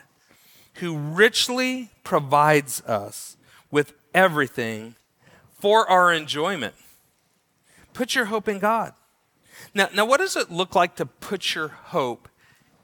[0.74, 3.36] who richly provides us
[3.68, 4.94] with everything
[5.58, 6.76] for our enjoyment.
[7.94, 8.92] Put your hope in God.
[9.74, 12.28] Now, now what does it look like to put your hope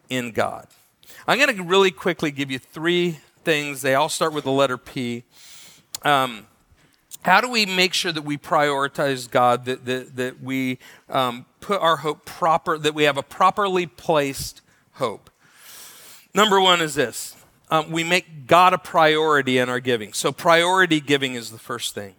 [0.09, 0.67] in God?
[1.29, 3.81] I'm going to really quickly give you three things.
[3.81, 5.23] They all start with the letter P.
[6.03, 6.49] Um,
[7.23, 11.81] how do we make sure that we prioritize God, that, that, that we um, put
[11.81, 14.63] our hope proper, that we have a properly placed
[14.95, 15.31] hope?
[16.35, 17.37] Number one is this
[17.71, 20.13] um, we make God a priority in our giving.
[20.13, 22.15] So, priority giving is the first thing.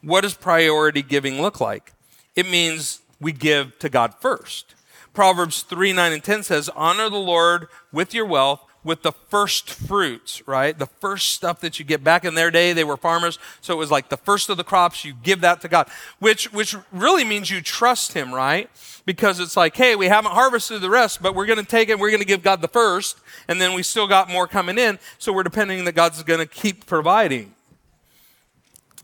[0.00, 1.92] What does priority giving look like?
[2.34, 4.74] It means we give to God first.
[5.12, 9.70] Proverbs 3 9 and 10 says, Honor the Lord with your wealth, with the first
[9.70, 10.78] fruits, right?
[10.78, 12.02] The first stuff that you get.
[12.02, 14.64] Back in their day, they were farmers, so it was like the first of the
[14.64, 18.68] crops, you give that to God, which, which really means you trust Him, right?
[19.04, 21.98] Because it's like, hey, we haven't harvested the rest, but we're going to take it,
[21.98, 23.18] we're going to give God the first,
[23.48, 26.46] and then we still got more coming in, so we're depending that God's going to
[26.46, 27.54] keep providing.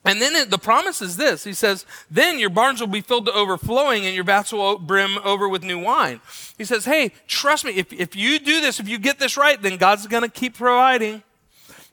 [0.08, 3.26] And then it, the promise is this He says, Then your barns will be filled
[3.26, 6.22] to overflowing and your vats will brim over with new wine.
[6.56, 9.60] He says, Hey, trust me, if, if you do this, if you get this right,
[9.60, 11.22] then God's going to keep providing.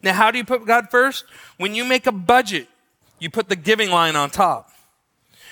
[0.02, 1.26] Now, how do you put God first?
[1.58, 2.70] When you make a budget,
[3.20, 4.72] you put the giving line on top.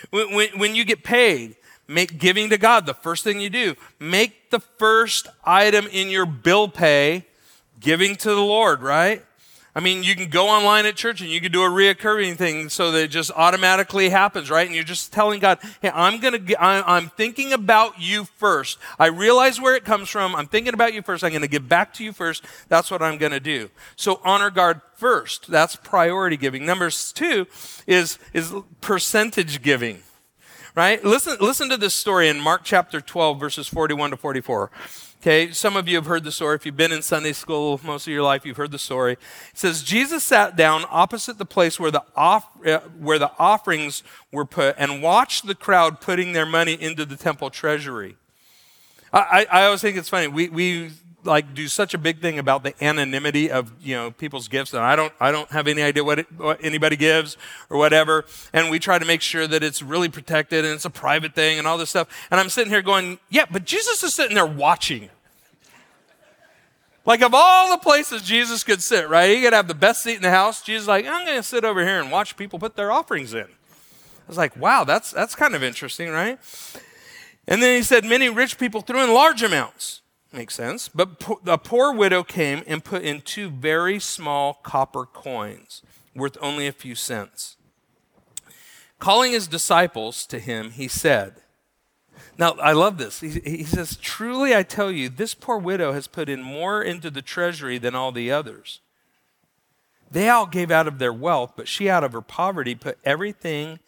[0.10, 1.58] When, when, when you get paid,
[1.90, 3.76] make giving to God the first thing you do.
[4.00, 7.26] Make the first item in your bill pay
[7.82, 9.22] giving to the Lord, right?
[9.76, 12.70] I mean, you can go online at church and you can do a reoccurring thing
[12.70, 14.68] so that it just automatically happens, right?
[14.68, 18.78] And you're just telling God, hey, I'm going to, I'm thinking about you first.
[19.00, 20.36] I realize where it comes from.
[20.36, 21.24] I'm thinking about you first.
[21.24, 22.46] I'm going to give back to you first.
[22.70, 23.72] That's what I'm going to do.
[23.96, 25.50] So honor God first.
[25.50, 26.68] That's priority giving.
[26.68, 27.48] Number two
[27.88, 30.04] is, is percentage giving,
[30.76, 31.04] right?
[31.04, 34.72] Listen, listen to this story in Mark chapter 12, verses 41 to 44.
[35.22, 36.56] Okay, some of you have heard the story.
[36.56, 39.14] If you've been in Sunday school most of your life, you've heard the story.
[39.14, 39.20] It
[39.54, 44.44] says Jesus sat down opposite the place where the off, uh, where the offerings were
[44.44, 48.18] put and watched the crowd putting their money into the temple treasury.
[49.14, 50.28] I, I, I always think it's funny.
[50.28, 50.92] We, we
[51.26, 54.82] like do such a big thing about the anonymity of you know people's gifts and
[54.82, 57.38] i don't i don't have any idea what, it, what, anybody gives
[57.70, 58.26] or whatever.
[58.52, 61.58] And we try to make sure that it's really protected and it's a private thing
[61.58, 62.08] and all this stuff.
[62.32, 65.10] And i'm sitting here going yeah but jesus is sitting there watching.
[67.06, 69.36] Like of all the places jesus could sit right?
[69.36, 70.62] He could have the best seat in the house.
[70.62, 73.46] Jesus like i'm going to sit over here and watch people put their offerings in.
[73.46, 76.40] I was like wow that's that's kind of interesting right?
[77.48, 80.03] And then he said many rich people threw in large amounts
[80.34, 80.90] Makes sense.
[80.90, 85.84] But a poor widow came and put in two very small copper coins,
[86.16, 87.56] worth only a few cents.
[88.98, 91.36] Calling his disciples to him, he said,
[92.38, 93.20] Now, I love this.
[93.20, 97.12] He, he says, Truly I tell you, this poor widow has put in more into
[97.12, 98.80] the treasury than all the others.
[100.10, 103.80] They all gave out of their wealth, but she out of her poverty put everything,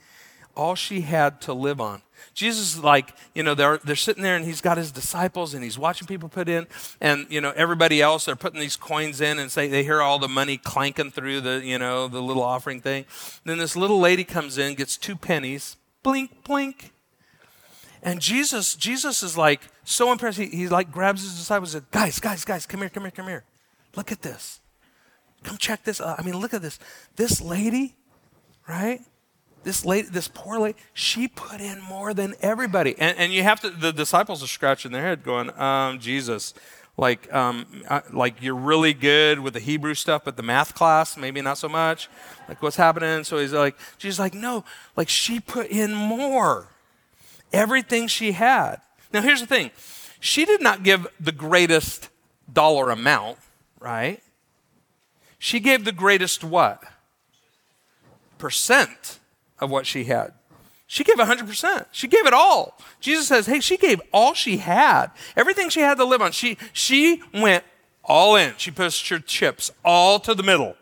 [0.56, 2.02] all she had to live on.
[2.34, 5.64] Jesus is like, you know, they're, they're sitting there and he's got his disciples and
[5.64, 6.68] he's watching people put in.
[7.00, 10.20] And, you know, everybody else, they're putting these coins in and say, they hear all
[10.20, 13.06] the money clanking through the, you know, the little offering thing.
[13.46, 16.92] Then this little lady comes in, gets two pennies, blink, blink.
[18.04, 20.38] And Jesus, Jesus is like so impressed.
[20.38, 23.12] He, he like grabs his disciples and says, guys, guys, guys, come here, come here,
[23.12, 23.44] come here.
[23.96, 24.60] Look at this.
[25.44, 26.20] Come check this out.
[26.20, 26.80] I mean, look at this.
[27.16, 27.96] This lady,
[28.68, 29.02] right?
[29.66, 32.96] This lady, this poor lady, she put in more than everybody.
[33.00, 36.54] And, and you have to, the disciples are scratching their head going, um, Jesus,
[36.98, 41.18] like, um, uh, like you're really good with the Hebrew stuff, but the math class,
[41.18, 42.08] maybe not so much.
[42.48, 43.24] Like what's happening?
[43.24, 44.64] So he's like, Jesus like, no,
[44.96, 46.68] like she put in more.
[47.52, 48.78] Everything she had.
[49.12, 49.72] Now here's the thing.
[50.20, 52.10] She did not give the greatest
[52.52, 53.40] dollar amount,
[53.80, 54.22] right?
[55.40, 56.84] She gave the greatest what?
[58.38, 59.20] Percent
[59.60, 60.34] of what she had.
[60.88, 61.86] She gave 100%.
[61.92, 62.78] She gave it all.
[63.00, 65.08] Jesus says, hey, she gave all she had.
[65.36, 66.32] Everything she had to live on.
[66.32, 67.64] She, she went
[68.04, 68.54] all in.
[68.58, 70.76] She pushed her chips all to the middle.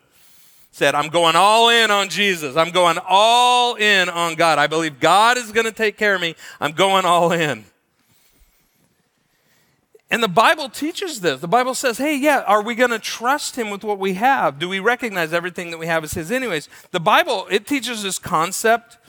[0.71, 2.57] Said, I'm going all in on Jesus.
[2.57, 4.57] I'm going all in on God.
[4.57, 6.35] I believe God is going to take care of me.
[6.59, 7.63] I'm going all in.
[10.13, 11.41] And the Bible teaches this.
[11.41, 14.59] The Bible says, hey, yeah, are we going to trust him with what we have?
[14.59, 16.31] Do we recognize everything that we have is his?
[16.31, 18.99] Anyways, the Bible, it teaches this concept.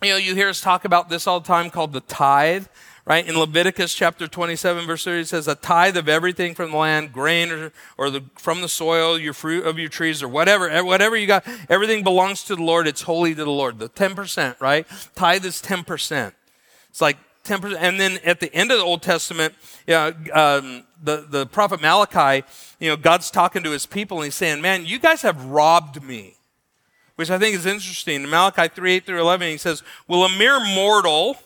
[0.00, 2.66] You know, you hear us talk about this all the time called the tithe
[3.06, 3.28] right?
[3.28, 7.12] In Leviticus chapter 27, verse 30, it says, A tithe of everything from the land,
[7.12, 10.80] grain or, or the, from the soil, your fruit of your trees, or whatever, eh,
[10.80, 12.86] whatever you got, everything belongs to the Lord.
[12.86, 13.78] It's holy to the Lord.
[13.78, 14.86] The 10%, right?
[15.14, 16.32] Tithe is 10%.
[16.88, 17.76] It's like 10%.
[17.78, 19.54] And then at the end of the Old Testament,
[19.86, 22.44] yeah, um, the, the prophet Malachi,
[22.80, 26.02] you know, God's talking to his people and he's saying, Man, you guys have robbed
[26.02, 26.36] me.
[27.16, 28.24] Which I think is interesting.
[28.24, 31.36] In Malachi 3 8 through 11, he says, Will a mere mortal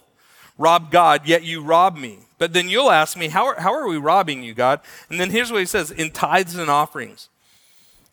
[0.56, 2.18] rob God, yet you rob me.
[2.38, 4.80] But then you'll ask me, how are, how are we robbing you, God?
[5.10, 7.28] And then here's what he says in tithes and offerings.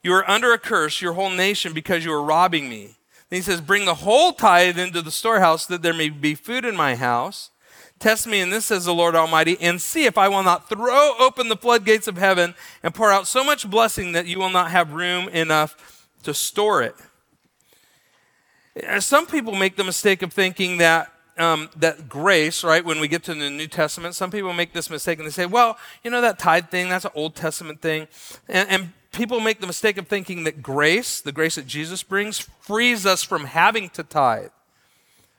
[0.04, 2.96] You are under a curse, your whole nation, because you are robbing me.
[3.30, 6.66] Then he says, Bring the whole tithe into the storehouse that there may be food
[6.66, 7.50] in my house.
[8.00, 11.14] Test me in this, says the Lord Almighty, and see if I will not throw
[11.18, 14.72] open the floodgates of heaven and pour out so much blessing that you will not
[14.72, 16.96] have room enough to store it.
[19.00, 23.24] Some people make the mistake of thinking that um, that grace, right, when we get
[23.24, 26.22] to the New Testament, some people make this mistake and they say, well, you know,
[26.22, 28.08] that tithe thing, that's an Old Testament thing.
[28.48, 32.40] And, and people make the mistake of thinking that grace, the grace that Jesus brings,
[32.40, 34.52] frees us from having to tithe.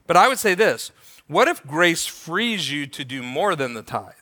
[0.06, 0.92] But I would say this
[1.28, 4.12] what if grace frees you to do more than the tithe?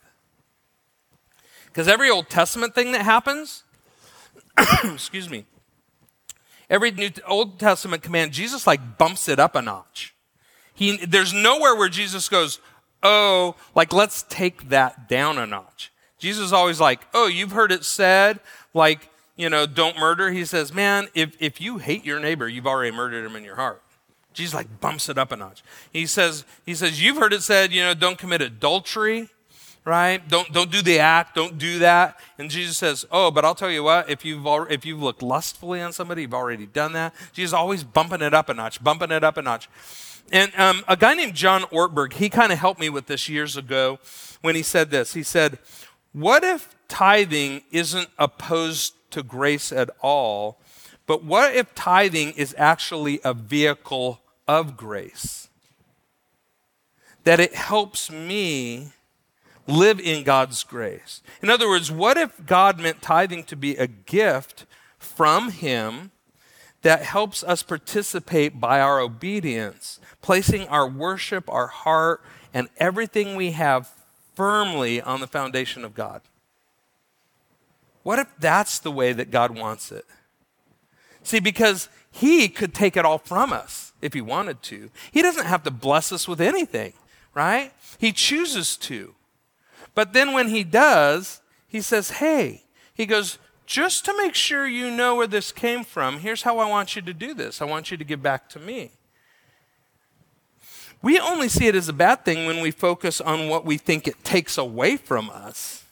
[1.67, 3.65] Because every Old Testament thing that happens,
[4.85, 5.45] excuse me,
[6.71, 10.15] every New Old Testament command, Jesus like bumps it up a notch.
[10.73, 12.59] He, there's nowhere where Jesus goes,
[13.03, 15.93] oh, like, let's take that down a notch.
[16.19, 18.41] Jesus is always like, oh, you've heard it said,
[18.73, 20.31] like, you know, don't murder.
[20.31, 23.57] He says, man, if, if you hate your neighbor, you've already murdered him in your
[23.57, 23.83] heart.
[24.35, 25.63] Jesus like bumps it up a notch.
[25.93, 29.31] He says, he says, you've heard it said, you know, don't commit adultery,
[29.85, 30.27] right?
[30.29, 32.19] Don't, don't do the act, don't do that.
[32.37, 35.81] And Jesus says, oh, but I'll tell you what, if you've, if you've looked lustfully
[35.81, 37.15] on somebody, you've already done that.
[37.33, 39.69] Jesus always bumping it up a notch, bumping it up a notch.
[40.33, 43.57] And um, a guy named John Ortberg, he kind of helped me with this years
[43.57, 43.99] ago
[44.41, 45.15] when he said this.
[45.15, 45.59] He said,
[46.13, 50.59] What if tithing isn't opposed to grace at all,
[51.07, 55.49] but what if tithing is actually a vehicle of grace?
[57.25, 58.93] That it helps me
[59.67, 61.23] live in God's grace.
[61.43, 64.67] In other words, what if God meant tithing to be a gift
[64.99, 66.11] from Him
[66.83, 72.23] that helps us participate by our obedience placing our worship, our heart,
[72.55, 73.93] and everything we have
[74.35, 76.23] firmly on the foundation of God.
[78.03, 80.07] What if that's the way that God wants it?
[81.23, 84.91] See, because He could take it all from us if He wanted to.
[85.11, 86.93] He doesn't have to bless us with anything,
[87.35, 87.73] right?
[87.99, 89.17] He chooses to.
[89.97, 92.63] But then when He does, He says, hey,
[92.95, 96.69] He goes, just to make sure you know where this came from, here's how I
[96.69, 97.61] want you to do this.
[97.61, 98.93] I want you to give back to me.
[101.03, 104.07] We only see it as a bad thing when we focus on what we think
[104.07, 105.83] it takes away from us.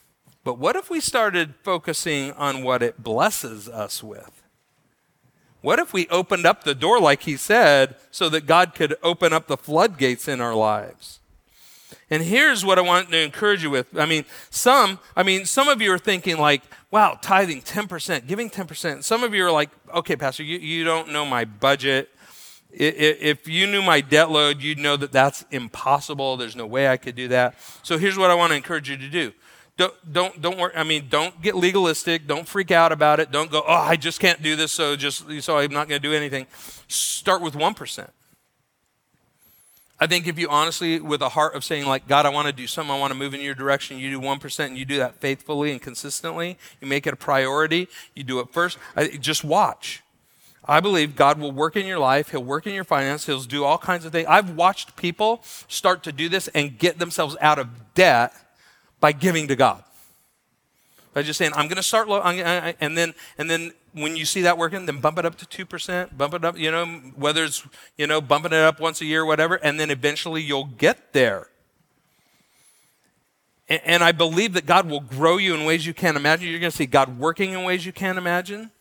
[0.45, 4.42] But what if we started focusing on what it blesses us with?
[5.63, 9.31] What if we opened up the door, like he said, so that God could open
[9.31, 11.21] up the floodgates in our lives?
[12.09, 13.97] And here's what I want to encourage you with.
[13.97, 18.49] I mean, some, I mean, some of you are thinking like, wow, tithing 10%, giving
[18.49, 19.05] 10%.
[19.05, 22.09] Some of you are like, okay, Pastor, you, you don't know my budget.
[22.69, 26.35] If you knew my debt load, you'd know that that's impossible.
[26.35, 27.55] There's no way I could do that.
[27.83, 29.31] So here's what I want to encourage you to do.
[29.75, 30.71] Don't, don't, don't worry.
[30.75, 32.27] I mean, don't get legalistic.
[32.27, 33.31] Don't freak out about it.
[33.31, 36.07] Don't go, oh, I just can't do this, so just, so I'm not going to
[36.07, 36.45] do anything.
[36.87, 38.07] Start with 1%.
[39.99, 42.53] I think if you honestly, with a heart of saying, like, God, I want to
[42.53, 44.97] do something, I want to move in your direction, you do 1% and you do
[44.97, 49.43] that faithfully and consistently, you make it a priority, you do it first, I, just
[49.43, 50.03] watch.
[50.65, 52.29] I believe God will work in your life.
[52.29, 53.25] He'll work in your finance.
[53.25, 54.27] He'll do all kinds of things.
[54.29, 58.33] I've watched people start to do this and get themselves out of debt
[59.03, 59.83] by giving to God.
[61.13, 64.43] By just saying, I'm going to start low, and then, and then when you see
[64.43, 66.85] that working, then bump it up to 2%, bump it up, you know,
[67.17, 70.41] whether it's, you know, bumping it up once a year, or whatever, and then eventually
[70.41, 71.49] you'll get there.
[73.67, 76.47] And, and I believe that God will grow you in ways you can't imagine.
[76.47, 78.71] You're going to see God working in ways you can't imagine.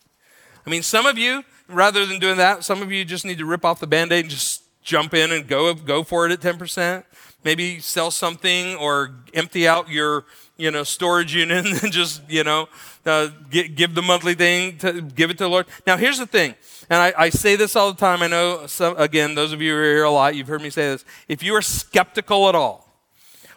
[0.65, 3.45] I mean, some of you, rather than doing that, some of you just need to
[3.45, 6.39] rip off the band aid and just jump in and go, go for it at
[6.39, 7.03] 10%.
[7.45, 10.25] Maybe sell something or empty out your,
[10.57, 12.69] you know, storage unit and just, you know,
[13.05, 15.67] uh, give, give the monthly thing to give it to the Lord.
[15.87, 16.55] Now, here's the thing.
[16.89, 18.23] And I, I say this all the time.
[18.23, 20.71] I know, some, again, those of you who are here a lot, you've heard me
[20.71, 21.05] say this.
[21.29, 22.89] If you are skeptical at all,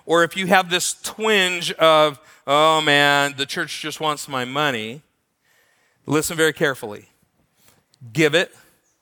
[0.06, 5.02] or if you have this twinge of, oh man, the church just wants my money,
[6.06, 7.10] listen very carefully.
[8.14, 8.56] Give it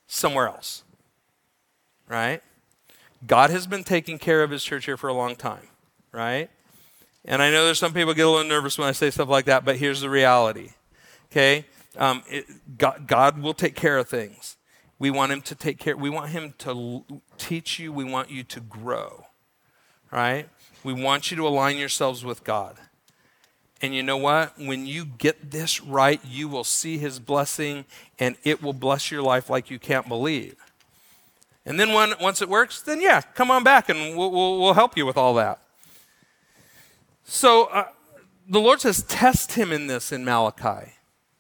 [0.08, 0.84] somewhere else.
[2.08, 2.42] Right?
[3.26, 5.68] God has been taking care of his church here for a long time,
[6.12, 6.50] right?
[7.26, 9.46] And I know there's some people get a little nervous when I say stuff like
[9.46, 10.72] that, but here's the reality.
[11.32, 11.66] Okay?
[11.98, 12.46] Um, it,
[12.78, 14.58] God, God will take care of things.
[15.00, 15.96] We want him to take care.
[15.96, 17.04] We want him to
[17.38, 17.94] teach you.
[17.94, 19.26] We want you to grow.
[20.12, 20.50] Right?
[20.84, 22.78] We want you to align yourselves with God.
[23.82, 24.58] And you know what?
[24.58, 27.86] When you get this right, you will see his blessing
[28.18, 30.56] and it will bless your life like you can't believe.
[31.66, 34.74] And then when, once it works, then yeah, come on back and we'll, we'll, we'll
[34.74, 35.62] help you with all that.
[37.24, 37.88] So uh,
[38.48, 40.94] the Lord says, test him in this in Malachi.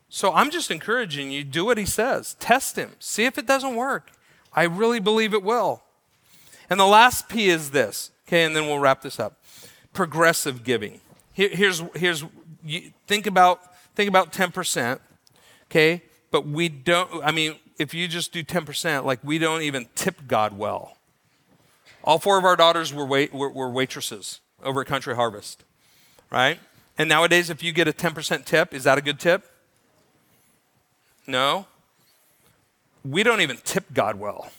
[0.07, 2.36] So I'm just encouraging you, do what he says.
[2.39, 2.91] Test him.
[2.99, 4.11] See if it doesn't work.
[4.53, 5.84] I really believe it will.
[6.69, 9.43] And the last P is this, okay, and then we'll wrap this up.
[9.91, 11.01] Progressive giving.
[11.34, 12.24] Here, here's, here's
[12.63, 14.99] you, think about think about 10%,
[15.65, 16.03] okay?
[16.32, 20.28] But we don't, I mean, if you just do 10%, like we don't even tip
[20.28, 20.97] God well.
[22.03, 25.63] All four of our daughters were, wait, were, were waitresses over at Country Harvest,
[26.30, 26.59] right?
[26.97, 29.49] And nowadays, if you get a 10% tip, is that a good tip?
[31.26, 31.65] No.
[33.03, 34.51] We don't even tip God well,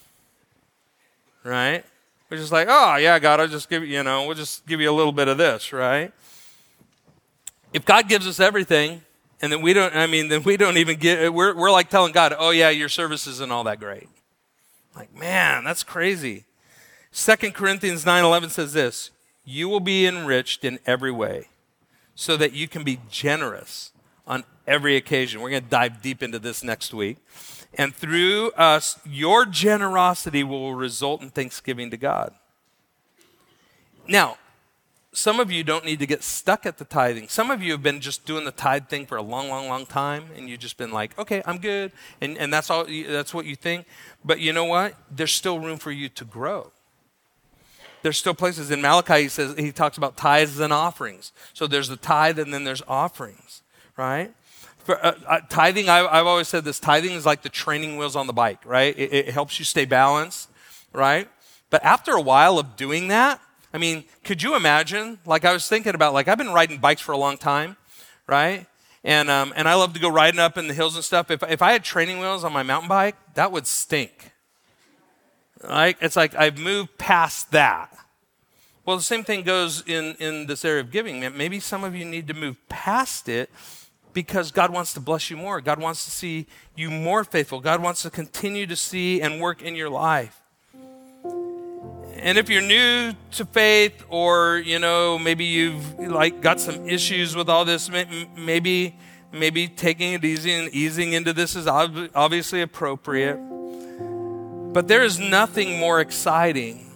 [1.44, 1.84] right?
[2.28, 4.80] We're just like, oh, yeah, God, I'll just give you, you know, we'll just give
[4.80, 6.12] you a little bit of this, right?
[7.72, 9.02] If God gives us everything,
[9.44, 12.12] and then we don't, I mean, then we don't even get, we're, we're like telling
[12.12, 14.08] God, oh, yeah, your service isn't all that great.
[14.96, 16.44] Like, man, that's crazy.
[17.12, 19.10] Second Corinthians 9.11 says this,
[19.44, 21.48] you will be enriched in every way
[22.14, 23.92] so that you can be generous
[24.26, 25.42] on every occasion.
[25.42, 27.18] We're going to dive deep into this next week.
[27.74, 32.32] And through us, your generosity will result in thanksgiving to God.
[34.08, 34.38] Now,
[35.14, 37.28] some of you don't need to get stuck at the tithing.
[37.28, 39.86] Some of you have been just doing the tithe thing for a long, long, long
[39.86, 42.84] time, and you've just been like, okay, I'm good, and, and that's all.
[42.84, 43.86] That's what you think.
[44.24, 44.94] But you know what?
[45.10, 46.72] There's still room for you to grow.
[48.02, 49.22] There's still places in Malachi.
[49.22, 51.32] He says he talks about tithes and offerings.
[51.54, 53.62] So there's the tithe, and then there's offerings,
[53.96, 54.34] right?
[54.78, 56.78] For, uh, uh, tithing, I, have always said this.
[56.78, 58.94] Tithing is like the training wheels on the bike, right?
[58.98, 60.50] It, it helps you stay balanced,
[60.92, 61.28] right?
[61.70, 63.40] But after a while of doing that,
[63.74, 65.18] I mean, could you imagine?
[65.26, 67.76] Like I was thinking about, like I've been riding bikes for a long time,
[68.28, 68.66] right?
[69.02, 71.28] And um, and I love to go riding up in the hills and stuff.
[71.28, 74.30] If if I had training wheels on my mountain bike, that would stink.
[75.62, 75.96] Right?
[76.00, 77.92] It's like I've moved past that.
[78.86, 81.20] Well, the same thing goes in in this area of giving.
[81.36, 83.50] Maybe some of you need to move past it
[84.12, 85.60] because God wants to bless you more.
[85.60, 86.46] God wants to see
[86.76, 87.58] you more faithful.
[87.58, 90.43] God wants to continue to see and work in your life.
[92.16, 97.34] And if you're new to faith or, you know, maybe you've like got some issues
[97.36, 97.90] with all this,
[98.36, 98.96] maybe
[99.32, 103.36] maybe taking it easy and easing into this is obviously appropriate.
[104.72, 106.92] But there is nothing more exciting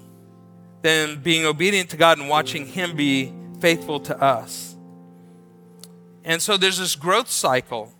[0.82, 4.76] than being obedient to God and watching him be faithful to us.
[6.24, 7.92] And so there's this growth cycle.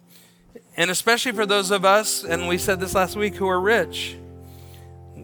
[0.76, 4.16] And especially for those of us, and we said this last week, who are rich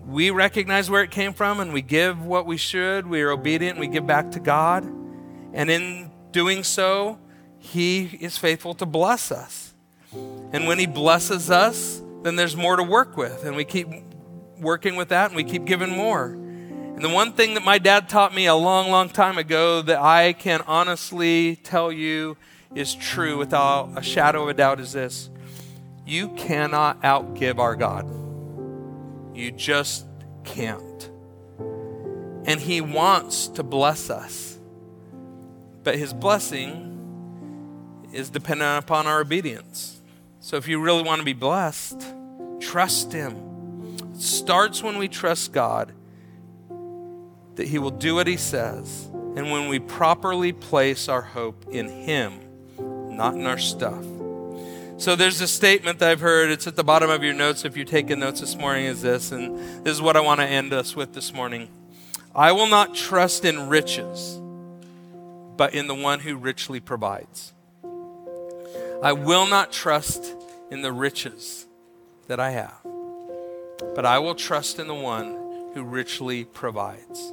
[0.07, 3.07] we recognize where it came from and we give what we should.
[3.07, 3.79] We are obedient.
[3.79, 4.85] We give back to God.
[5.53, 7.19] And in doing so,
[7.59, 9.75] He is faithful to bless us.
[10.53, 13.45] And when He blesses us, then there's more to work with.
[13.45, 13.89] And we keep
[14.59, 16.27] working with that and we keep giving more.
[16.27, 20.01] And the one thing that my dad taught me a long, long time ago that
[20.01, 22.37] I can honestly tell you
[22.75, 25.31] is true without a shadow of a doubt is this
[26.07, 28.24] you cannot outgive our God.
[29.35, 30.07] You just
[30.45, 31.11] can't.
[32.47, 34.59] And He wants to bless us.
[35.83, 40.01] But His blessing is dependent upon our obedience.
[40.41, 42.15] So if you really want to be blessed,
[42.61, 43.97] trust Him.
[44.15, 45.93] It starts when we trust God
[47.57, 49.09] that He will do what He says.
[49.37, 52.41] And when we properly place our hope in Him,
[52.79, 54.05] not in our stuff.
[54.97, 56.51] So there's a statement that I've heard.
[56.51, 59.33] It's at the bottom of your notes if you're taking notes this morning, is this.
[59.33, 61.69] And this is what I want to end us with this morning.
[62.35, 64.41] I will not trust in riches,
[65.57, 67.53] but in the one who richly provides.
[69.03, 70.33] I will not trust
[70.71, 71.67] in the riches
[72.29, 72.81] that I have,
[73.95, 77.33] but I will trust in the one who richly provides.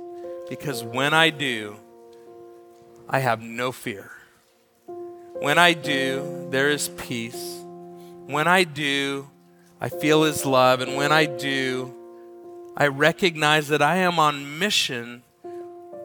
[0.49, 1.77] Because when I do,
[3.07, 4.11] I have no fear.
[5.41, 7.63] When I do, there is peace.
[8.27, 9.27] When I do,
[9.81, 10.81] I feel His love.
[10.81, 11.91] And when I do,
[12.77, 15.23] I recognize that I am on mission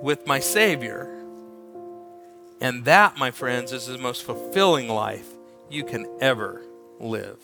[0.01, 1.23] with my Savior.
[2.63, 5.29] And that, my friends, is the most fulfilling life
[5.69, 6.63] you can ever
[6.99, 7.37] live.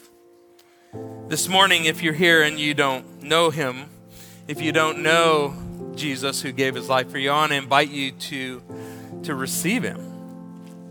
[1.29, 3.91] This morning, if you're here and you don't know him,
[4.49, 5.55] if you don't know
[5.95, 8.63] Jesus who gave his life for you, I want to invite you to,
[9.25, 10.12] to receive him.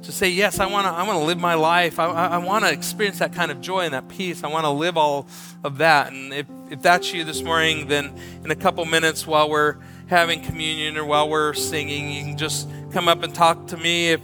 [0.04, 2.00] To say, yes, I want to I wanna live my life.
[2.00, 4.44] I, I want to experience that kind of joy and that peace.
[4.44, 5.28] I want to live all
[5.64, 6.12] of that.
[6.12, 9.78] And if, if that's you this morning, then in a couple minutes while we're
[10.08, 14.10] having communion or while we're singing, you can just come up and talk to me.
[14.10, 14.22] If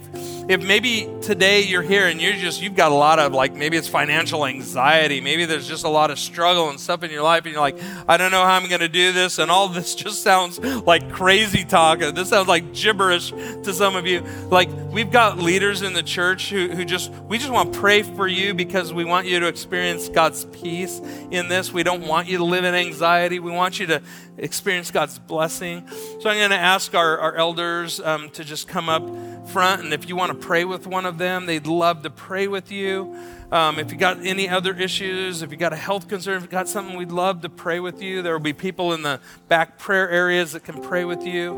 [0.48, 3.76] if maybe today you're here and you're just you've got a lot of like maybe
[3.76, 7.44] it's financial anxiety, maybe there's just a lot of struggle and stuff in your life,
[7.44, 7.76] and you're like,
[8.08, 11.10] I don't know how I'm going to do this, and all this just sounds like
[11.12, 11.98] crazy talk.
[11.98, 14.20] This sounds like gibberish to some of you.
[14.50, 18.02] Like we've got leaders in the church who, who just we just want to pray
[18.02, 20.98] for you because we want you to experience God's peace
[21.30, 21.74] in this.
[21.74, 23.38] We don't want you to live in anxiety.
[23.38, 24.02] We want you to
[24.38, 25.86] experience God's blessing.
[26.20, 29.02] So I'm going to ask our, our elders um, to just come up
[29.48, 29.82] front.
[29.82, 32.70] And if you want to pray with one of them, they'd love to pray with
[32.70, 33.16] you.
[33.50, 36.48] Um, if you got any other issues, if you got a health concern, if you
[36.48, 38.20] got something, we'd love to pray with you.
[38.20, 41.54] There will be people in the back prayer areas that can pray with you.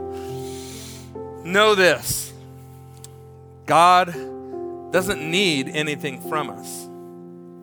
[1.44, 2.32] Know this
[3.66, 4.12] God
[4.92, 6.88] doesn't need anything from us,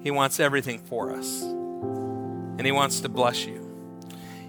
[0.03, 1.41] He wants everything for us.
[1.43, 3.66] And He wants to bless you.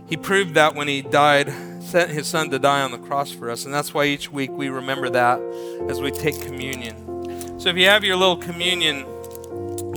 [0.08, 1.52] He proved that when He died
[1.88, 3.64] sent his son to die on the cross for us.
[3.64, 5.40] And that's why each week we remember that
[5.88, 7.58] as we take communion.
[7.58, 9.06] So if you have your little communion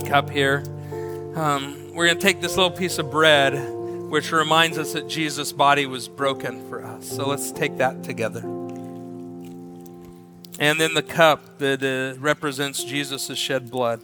[0.06, 0.64] cup here,
[1.36, 3.52] um, we're going to take this little piece of bread,
[4.10, 7.06] which reminds us that Jesus' body was broken for us.
[7.08, 8.40] So let's take that together.
[10.58, 14.02] And then the cup that uh, represents Jesus' shed blood,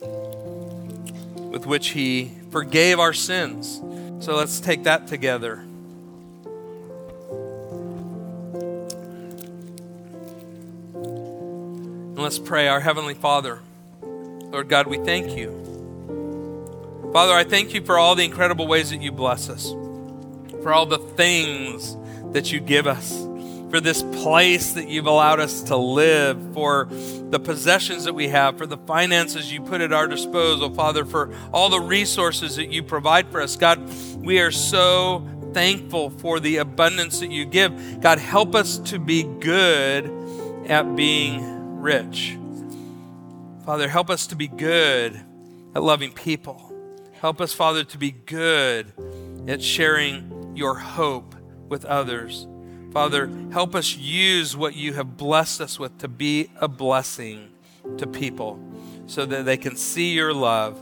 [1.51, 3.81] with which he forgave our sins.
[4.25, 5.65] So let's take that together.
[12.19, 12.67] And let's pray.
[12.67, 13.61] Our Heavenly Father,
[14.03, 15.53] Lord God, we thank you.
[17.13, 19.71] Father, I thank you for all the incredible ways that you bless us,
[20.61, 21.97] for all the things
[22.33, 23.17] that you give us,
[23.71, 26.89] for this place that you've allowed us to live, for
[27.31, 31.33] the possessions that we have, for the finances you put at our disposal, Father, for
[31.53, 33.55] all the resources that you provide for us.
[33.55, 33.81] God,
[34.17, 38.01] we are so thankful for the abundance that you give.
[38.01, 40.11] God, help us to be good
[40.67, 41.58] at being
[41.89, 42.37] rich.
[43.65, 45.19] Father, help us to be good
[45.75, 46.71] at loving people.
[47.13, 48.93] Help us, Father, to be good
[49.49, 51.35] at sharing your hope
[51.67, 52.47] with others.
[52.93, 57.49] Father, help us use what you have blessed us with to be a blessing
[57.97, 58.61] to people
[59.07, 60.79] so that they can see your love,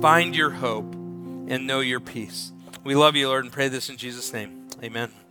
[0.00, 2.50] find your hope, and know your peace.
[2.82, 4.68] We love you, Lord, and pray this in Jesus' name.
[4.82, 5.25] Amen.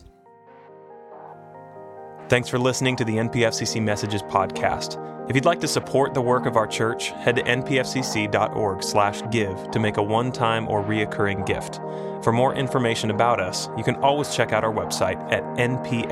[2.28, 5.00] Thanks for listening to the NPFCC Messages podcast.
[5.30, 9.98] If you'd like to support the work of our church, head to npfcc.org/give to make
[9.98, 11.80] a one-time or reoccurring gift.
[12.24, 16.08] For more information about us, you can always check out our website at npfcc.org.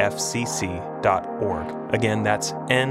[1.93, 2.83] Again, that's npfcc.org.